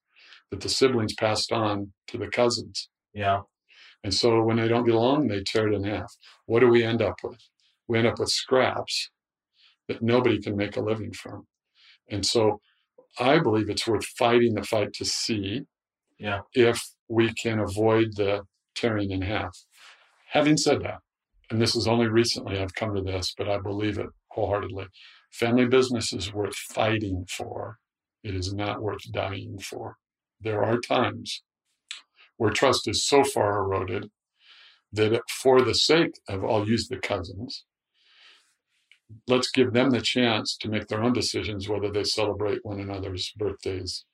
[0.50, 2.88] that the siblings passed on to the cousins.
[3.14, 3.42] Yeah.
[4.04, 6.12] And so when they don't get along, they tear it in half.
[6.46, 7.38] What do we end up with?
[7.86, 9.10] We end up with scraps
[9.88, 11.46] that nobody can make a living from.
[12.10, 12.60] And so
[13.18, 15.62] I believe it's worth fighting the fight to see
[16.18, 16.40] yeah.
[16.54, 18.42] if we can avoid the
[18.74, 19.56] tearing in half.
[20.30, 20.98] Having said that,
[21.52, 24.86] and this is only recently I've come to this, but I believe it wholeheartedly.
[25.30, 27.78] Family business is worth fighting for.
[28.24, 29.98] It is not worth dying for.
[30.40, 31.42] There are times
[32.38, 34.10] where trust is so far eroded
[34.94, 37.66] that for the sake of, I'll use the cousins,
[39.28, 43.30] let's give them the chance to make their own decisions whether they celebrate one another's
[43.36, 44.06] birthdays,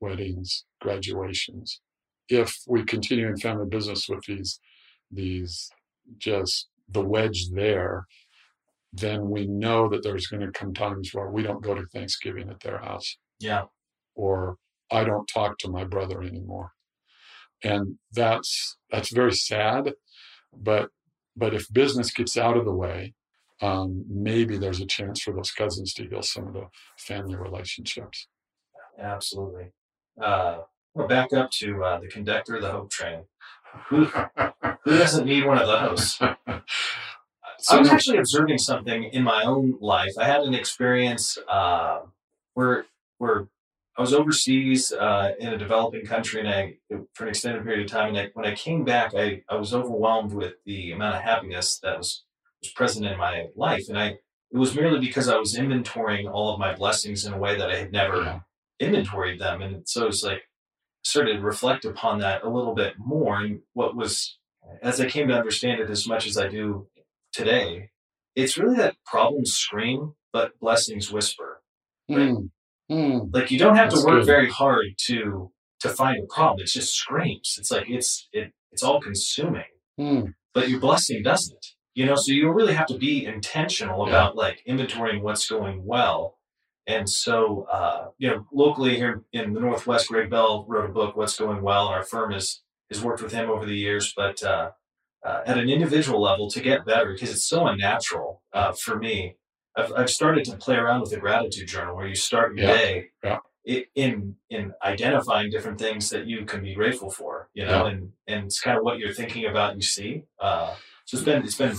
[0.00, 1.82] weddings, graduations.
[2.30, 4.58] If we continue in family business with these,
[5.10, 5.68] these
[6.16, 8.06] just the wedge there,
[8.92, 12.48] then we know that there's going to come times where we don't go to Thanksgiving
[12.48, 13.18] at their house.
[13.38, 13.64] Yeah.
[14.14, 14.56] Or
[14.90, 16.72] I don't talk to my brother anymore.
[17.62, 19.92] And that's that's very sad.
[20.56, 20.90] But
[21.36, 23.14] but if business gets out of the way,
[23.60, 26.66] um, maybe there's a chance for those cousins to heal some of the
[26.98, 28.28] family relationships.
[28.98, 29.72] Absolutely.
[30.20, 30.58] Uh,
[30.94, 33.24] we'll back up to uh, the conductor of the Hope Train.
[33.88, 36.14] Who, who doesn't need one of those?
[36.14, 40.12] so I was actually observing something in my own life.
[40.18, 42.00] I had an experience uh,
[42.54, 42.86] where
[43.18, 43.48] where
[43.96, 46.76] I was overseas uh, in a developing country, and I
[47.14, 48.10] for an extended period of time.
[48.10, 51.78] And I, when I came back, I, I was overwhelmed with the amount of happiness
[51.82, 52.24] that was
[52.62, 54.18] was present in my life, and I
[54.50, 57.70] it was merely because I was inventorying all of my blessings in a way that
[57.70, 58.40] I had never yeah.
[58.80, 60.42] inventoried them, and so it's like
[61.08, 64.38] started to reflect upon that a little bit more, and what was
[64.82, 66.88] as I came to understand it as much as I do
[67.32, 67.90] today,
[68.34, 71.62] it's really that problems scream, but blessings whisper.
[72.08, 72.18] Right?
[72.18, 72.50] Mm.
[72.90, 74.26] Mm, like you don't have to work good.
[74.26, 76.60] very hard to to find a problem.
[76.60, 77.56] It just screams.
[77.58, 79.64] It's like it's it it's all consuming.
[80.00, 80.34] Mm.
[80.54, 81.66] But your blessing doesn't.
[81.94, 84.12] You know, so you really have to be intentional yeah.
[84.12, 86.37] about like inventorying what's going well.
[86.88, 91.16] And so, uh, you know, locally here in the Northwest, Greg Bell wrote a book,
[91.16, 94.42] "What's Going Well." And our firm has has worked with him over the years, but
[94.42, 94.70] uh,
[95.24, 99.36] uh, at an individual level, to get better because it's so unnatural uh, for me
[99.78, 102.76] I've, I've started to play around with the gratitude journal where you start your yeah.
[102.76, 103.80] day yeah.
[103.94, 107.90] in in identifying different things that you can be grateful for, you know, yeah.
[107.92, 109.76] and and it's kind of what you're thinking about.
[109.76, 110.74] You see, uh,
[111.04, 111.76] so it's been it's been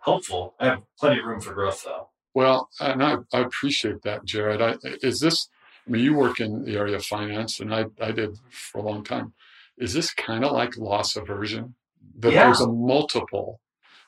[0.00, 0.54] helpful.
[0.58, 2.10] I have plenty of room for growth, though.
[2.38, 4.62] Well, and I, I appreciate that, Jared.
[4.62, 5.48] I, is this?
[5.84, 8.84] I mean, you work in the area of finance, and I I did for a
[8.84, 9.32] long time.
[9.76, 11.74] Is this kind of like loss aversion?
[12.20, 12.44] That yeah.
[12.44, 13.60] there's a multiple.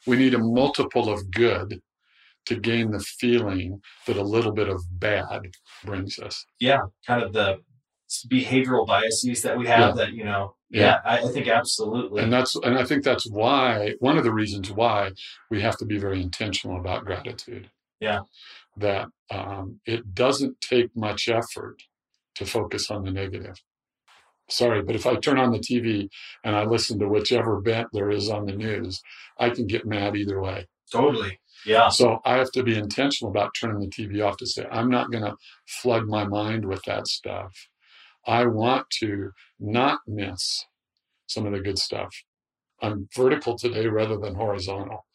[0.06, 1.82] We need a multiple of good
[2.46, 5.50] to gain the feeling that a little bit of bad
[5.84, 6.46] brings us.
[6.60, 7.58] Yeah, kind of the
[8.28, 10.04] behavioral biases that we have yeah.
[10.04, 13.30] that you know yeah, yeah I, I, think absolutely and that's and i think that's
[13.30, 15.12] why one of the reasons why
[15.48, 17.70] we have to be very intentional about gratitude
[18.00, 18.20] yeah
[18.76, 21.82] that um, it doesn't take much effort
[22.34, 23.60] to focus on the negative
[24.48, 26.08] sorry but if i turn on the tv
[26.44, 29.00] and i listen to whichever bent there is on the news
[29.38, 31.88] i can get mad either way totally yeah.
[31.88, 35.10] So I have to be intentional about turning the TV off to say, I'm not
[35.10, 35.36] going to
[35.66, 37.68] flood my mind with that stuff.
[38.26, 40.66] I want to not miss
[41.26, 42.14] some of the good stuff.
[42.82, 45.06] I'm vertical today rather than horizontal.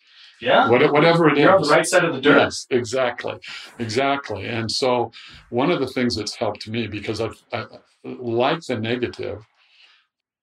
[0.41, 0.69] Yeah.
[0.69, 1.55] What, whatever it You're is.
[1.55, 2.37] on the right side of the dirt.
[2.37, 3.37] Yes, exactly.
[3.79, 4.45] Exactly.
[4.45, 5.11] And so
[5.49, 7.65] one of the things that's helped me because I, I
[8.03, 9.45] like the negative,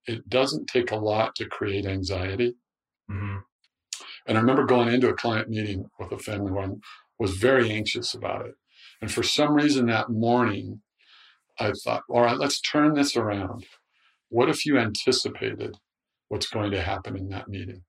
[0.07, 2.55] it doesn't take a lot to create anxiety.
[3.11, 3.39] Mm-hmm.
[4.27, 6.81] And I remember going into a client meeting with a family one
[7.19, 8.55] was very anxious about it.
[9.01, 10.81] And for some reason that morning,
[11.59, 13.67] I thought, all right, let's turn this around.
[14.29, 15.77] What if you anticipated
[16.29, 17.83] what's going to happen in that meeting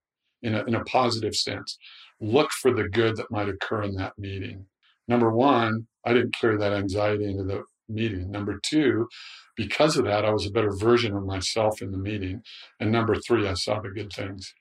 [0.44, 1.76] in a, in a positive sense?
[2.20, 4.66] Look for the good that might occur in that meeting.
[5.08, 8.30] Number one, I didn't carry that anxiety into the meeting.
[8.30, 9.08] Number two,
[9.56, 12.42] because of that, I was a better version of myself in the meeting.
[12.80, 14.54] And number three, I saw the good things.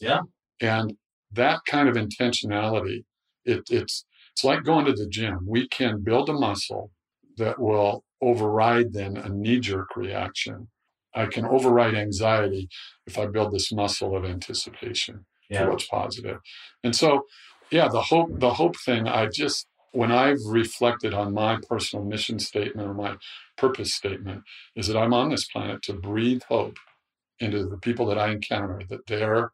[0.00, 0.20] Yeah.
[0.60, 0.96] And
[1.32, 3.04] that kind of intentionality,
[3.44, 5.40] it, it's it's like going to the gym.
[5.46, 6.92] We can build a muscle
[7.38, 10.68] that will override then a knee jerk reaction.
[11.14, 12.68] I can override anxiety
[13.06, 15.74] if I build this muscle of anticipation Yeah.
[15.90, 16.40] positive.
[16.84, 17.26] And so,
[17.70, 22.38] yeah, the hope the hope thing, I just when I've reflected on my personal mission
[22.38, 23.16] statement or my
[23.56, 24.42] purpose statement,
[24.76, 26.76] is that I'm on this planet to breathe hope
[27.40, 29.52] into the people that I encounter, that their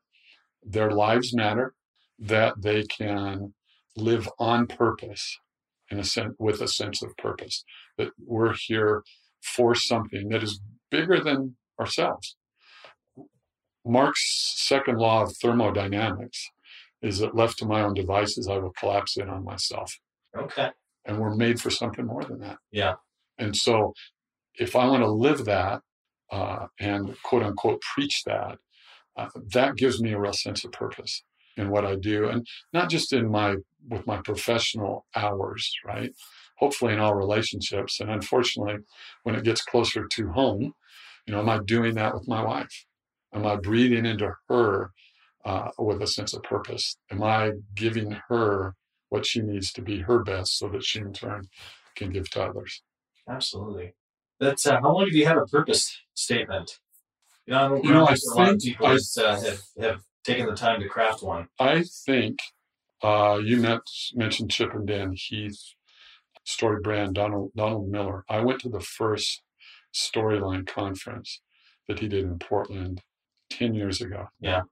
[0.62, 1.74] their lives matter,
[2.18, 3.55] that they can
[3.97, 5.38] live on purpose
[5.90, 7.64] in a sense with a sense of purpose,
[7.99, 9.03] that we're here
[9.42, 12.36] for something that is bigger than ourselves.
[13.85, 16.51] Mark's second law of thermodynamics
[17.03, 19.99] is that left to my own devices, I will collapse in on myself.
[20.37, 20.70] Okay.
[21.05, 22.57] And we're made for something more than that.
[22.72, 22.95] Yeah.
[23.39, 23.93] And so
[24.55, 25.82] if I want to live that
[26.32, 28.59] uh, and quote unquote preach that,
[29.16, 31.22] uh, that gives me a real sense of purpose
[31.57, 32.28] in what I do.
[32.28, 33.57] And not just in my,
[33.89, 36.12] with my professional hours, right?
[36.59, 38.01] Hopefully in all relationships.
[38.01, 38.78] And unfortunately,
[39.24, 40.72] when it gets closer to home,
[41.26, 42.87] you know, am I doing that with my wife?
[43.35, 44.93] Am I breathing into her
[45.45, 46.97] uh, with a sense of purpose?
[47.11, 48.74] Am I giving her
[49.09, 51.49] what she needs to be her best so that she in turn
[51.97, 52.82] can give to others?
[53.28, 53.95] Absolutely.
[54.41, 56.78] That's uh, how long have you had a purpose statement?
[57.47, 60.01] You know, You know, I if a lot of think people I- uh, have have
[60.24, 61.49] taken the time to craft one.
[61.59, 62.39] I think
[63.03, 63.80] uh, you met,
[64.14, 65.61] mentioned Chip and Dan Heath,
[66.47, 68.24] StoryBrand, Donald, Donald Miller.
[68.28, 69.43] I went to the first
[69.95, 71.41] Storyline conference
[71.87, 73.03] that he did in Portland
[73.59, 74.28] 10 years ago.
[74.40, 74.62] Yeah.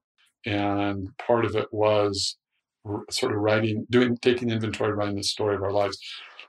[0.45, 2.37] And part of it was
[2.85, 5.99] r- sort of writing, doing, taking inventory, writing the story of our lives.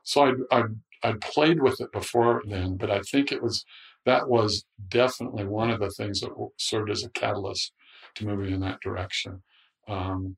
[0.03, 3.65] So I'd, I'd, I'd played with it before then, but I think it was,
[4.05, 7.73] that was definitely one of the things that served as a catalyst
[8.15, 9.43] to moving in that direction.
[9.87, 10.37] Um,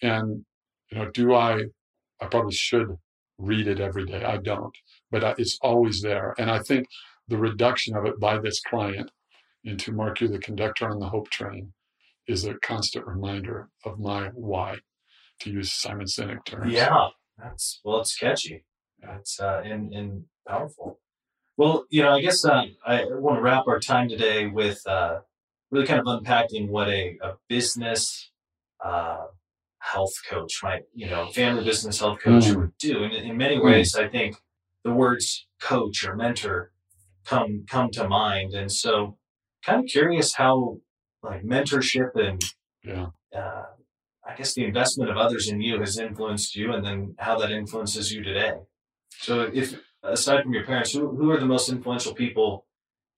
[0.00, 0.44] and
[0.90, 1.64] you know, do I?
[2.20, 2.96] I probably should
[3.38, 4.22] read it every day.
[4.22, 4.76] I don't,
[5.10, 6.34] but I, it's always there.
[6.38, 6.86] And I think
[7.28, 9.10] the reduction of it by this client
[9.64, 11.72] into Mark, you the conductor on the Hope Train,
[12.26, 14.78] is a constant reminder of my why,
[15.40, 16.72] to use Simon Sinek terms.
[16.72, 17.08] Yeah,
[17.38, 18.64] that's well, it's catchy.
[19.02, 21.00] It's uh, and and powerful.
[21.56, 25.20] Well, you know, I guess uh, I want to wrap our time today with uh,
[25.70, 28.30] really kind of unpacking what a, a business
[28.84, 29.26] uh,
[29.80, 32.56] health coach might, you know, family business health coach Mm.
[32.56, 33.04] would do.
[33.04, 33.64] And in many Mm.
[33.64, 34.36] ways, I think
[34.84, 36.72] the words coach or mentor
[37.24, 38.54] come come to mind.
[38.54, 39.18] And so,
[39.64, 40.78] kind of curious how
[41.22, 42.42] like mentorship and
[42.84, 43.08] Yeah.
[43.36, 43.64] uh,
[44.24, 47.50] I guess the investment of others in you has influenced you, and then how that
[47.50, 48.54] influences you today.
[49.18, 52.66] So, if aside from your parents, who who are the most influential people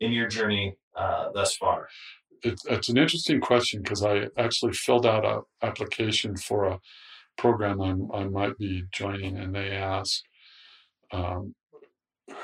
[0.00, 1.88] in your journey uh, thus far?
[2.42, 6.80] It's, it's an interesting question because I actually filled out a application for a
[7.38, 10.24] program I'm, I might be joining, and they asked
[11.12, 11.54] um,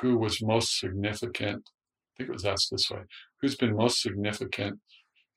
[0.01, 1.69] who was most significant.
[1.69, 3.01] I think it was asked this way:
[3.41, 4.79] Who's been most significant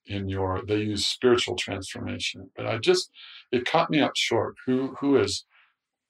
[0.06, 0.62] in your?
[0.66, 3.10] They use spiritual transformation, but I just
[3.50, 4.56] it caught me up short.
[4.66, 5.44] Who who is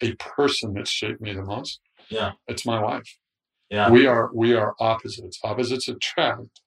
[0.01, 1.80] a person that shaped me the most?
[2.09, 2.32] Yeah.
[2.49, 3.18] it's my wife.
[3.70, 5.38] Yeah, We are we are opposites.
[5.42, 6.61] Opposites attract,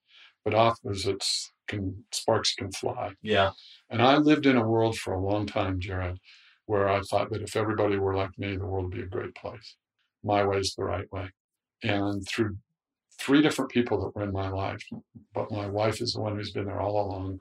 [0.44, 3.14] but opposites can sparks can fly.
[3.22, 3.52] yeah,
[3.90, 6.18] And I lived in a world for a long time, Jared,
[6.66, 9.36] where I thought that if everybody were like me, the world would be a great
[9.36, 9.76] place.
[10.24, 11.32] My way is the right way.
[11.84, 12.58] And through
[13.20, 14.84] three different people that were in my life,
[15.34, 17.40] but my wife is the one who's been there all along,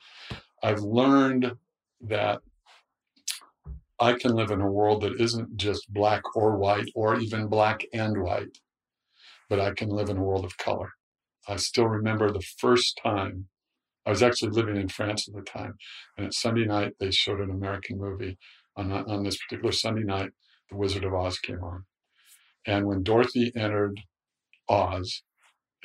[0.63, 1.53] I've learned
[2.03, 2.41] that
[3.99, 7.85] I can live in a world that isn't just black or white or even black
[7.93, 8.59] and white,
[9.49, 10.93] but I can live in a world of color.
[11.49, 13.49] I still remember the first time
[14.05, 15.75] I was actually living in France at the time,
[16.17, 18.39] and at Sunday night they showed an American movie.
[18.77, 20.33] On on this particular Sunday night,
[20.71, 21.87] The Wizard of Oz came on,
[22.67, 24.01] and when Dorothy entered
[24.69, 25.23] Oz,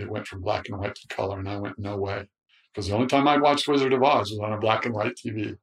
[0.01, 2.27] it went from black and white to color, and I went no way,
[2.73, 5.15] because the only time I'd watched Wizard of Oz was on a black and white
[5.15, 5.57] TV.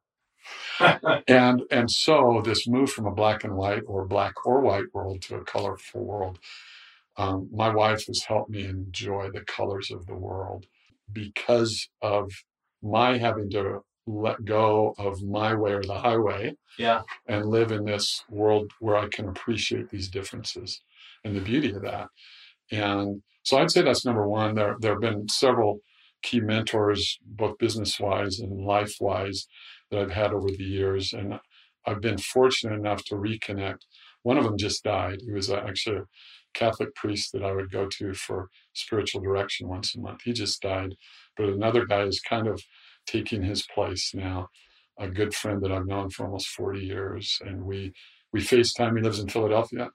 [1.27, 5.21] and and so this move from a black and white or black or white world
[5.21, 6.39] to a colorful world
[7.19, 10.65] um, my wife has helped me enjoy the colors of the world
[11.11, 12.31] because of
[12.81, 17.83] my having to let go of my way or the highway yeah, and live in
[17.83, 20.81] this world where I can appreciate these differences
[21.25, 22.07] and the beauty of that.
[22.71, 24.55] And so I'd say that's number one.
[24.55, 25.79] There, there have been several
[26.21, 29.47] key mentors, both business wise and life wise,
[29.89, 31.13] that I've had over the years.
[31.13, 31.39] And
[31.85, 33.79] I've been fortunate enough to reconnect.
[34.23, 35.19] One of them just died.
[35.21, 36.05] He was uh, actually a
[36.53, 40.21] Catholic priest that I would go to for spiritual direction once a month.
[40.23, 40.95] He just died.
[41.37, 42.61] But another guy is kind of
[43.07, 44.49] taking his place now
[44.99, 47.39] a good friend that I've known for almost 40 years.
[47.43, 47.93] And we,
[48.33, 48.97] we FaceTime.
[48.97, 49.89] He lives in Philadelphia.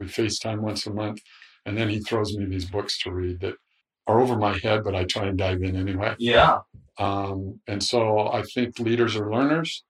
[0.00, 1.20] We FaceTime once a month.
[1.68, 3.52] And then he throws me these books to read that
[4.06, 6.16] are over my head, but I try and dive in anyway.
[6.18, 6.60] Yeah.
[6.96, 9.84] Um, and so I think leaders are learners.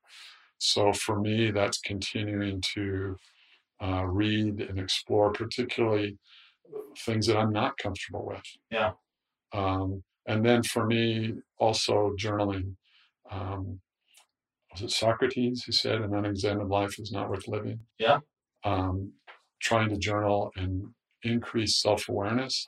[0.59, 3.17] So for me, that's continuing to
[3.81, 6.19] uh, read and explore, particularly
[6.99, 8.43] things that I'm not comfortable with.
[8.73, 8.91] Yeah.
[9.53, 12.75] Um, and then for me, also journaling.
[13.31, 13.79] Um,
[14.73, 17.79] was it Socrates who said, "An unexamined life is not worth living"?
[18.01, 18.19] Yeah.
[18.65, 19.13] Um,
[19.61, 20.89] trying to journal and
[21.23, 22.67] increase self-awareness,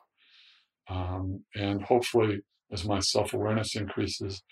[0.89, 2.43] um, and hopefully,
[2.73, 4.43] as my self-awareness increases,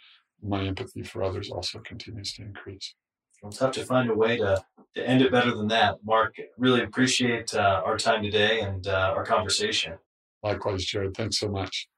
[0.43, 2.95] my empathy for others also continues to increase.
[3.43, 4.63] We'll have to find a way to,
[4.95, 5.97] to end it better than that.
[6.05, 9.95] Mark, really appreciate uh, our time today and uh, our conversation.
[10.43, 11.17] Likewise, Jared.
[11.17, 11.89] Thanks so much.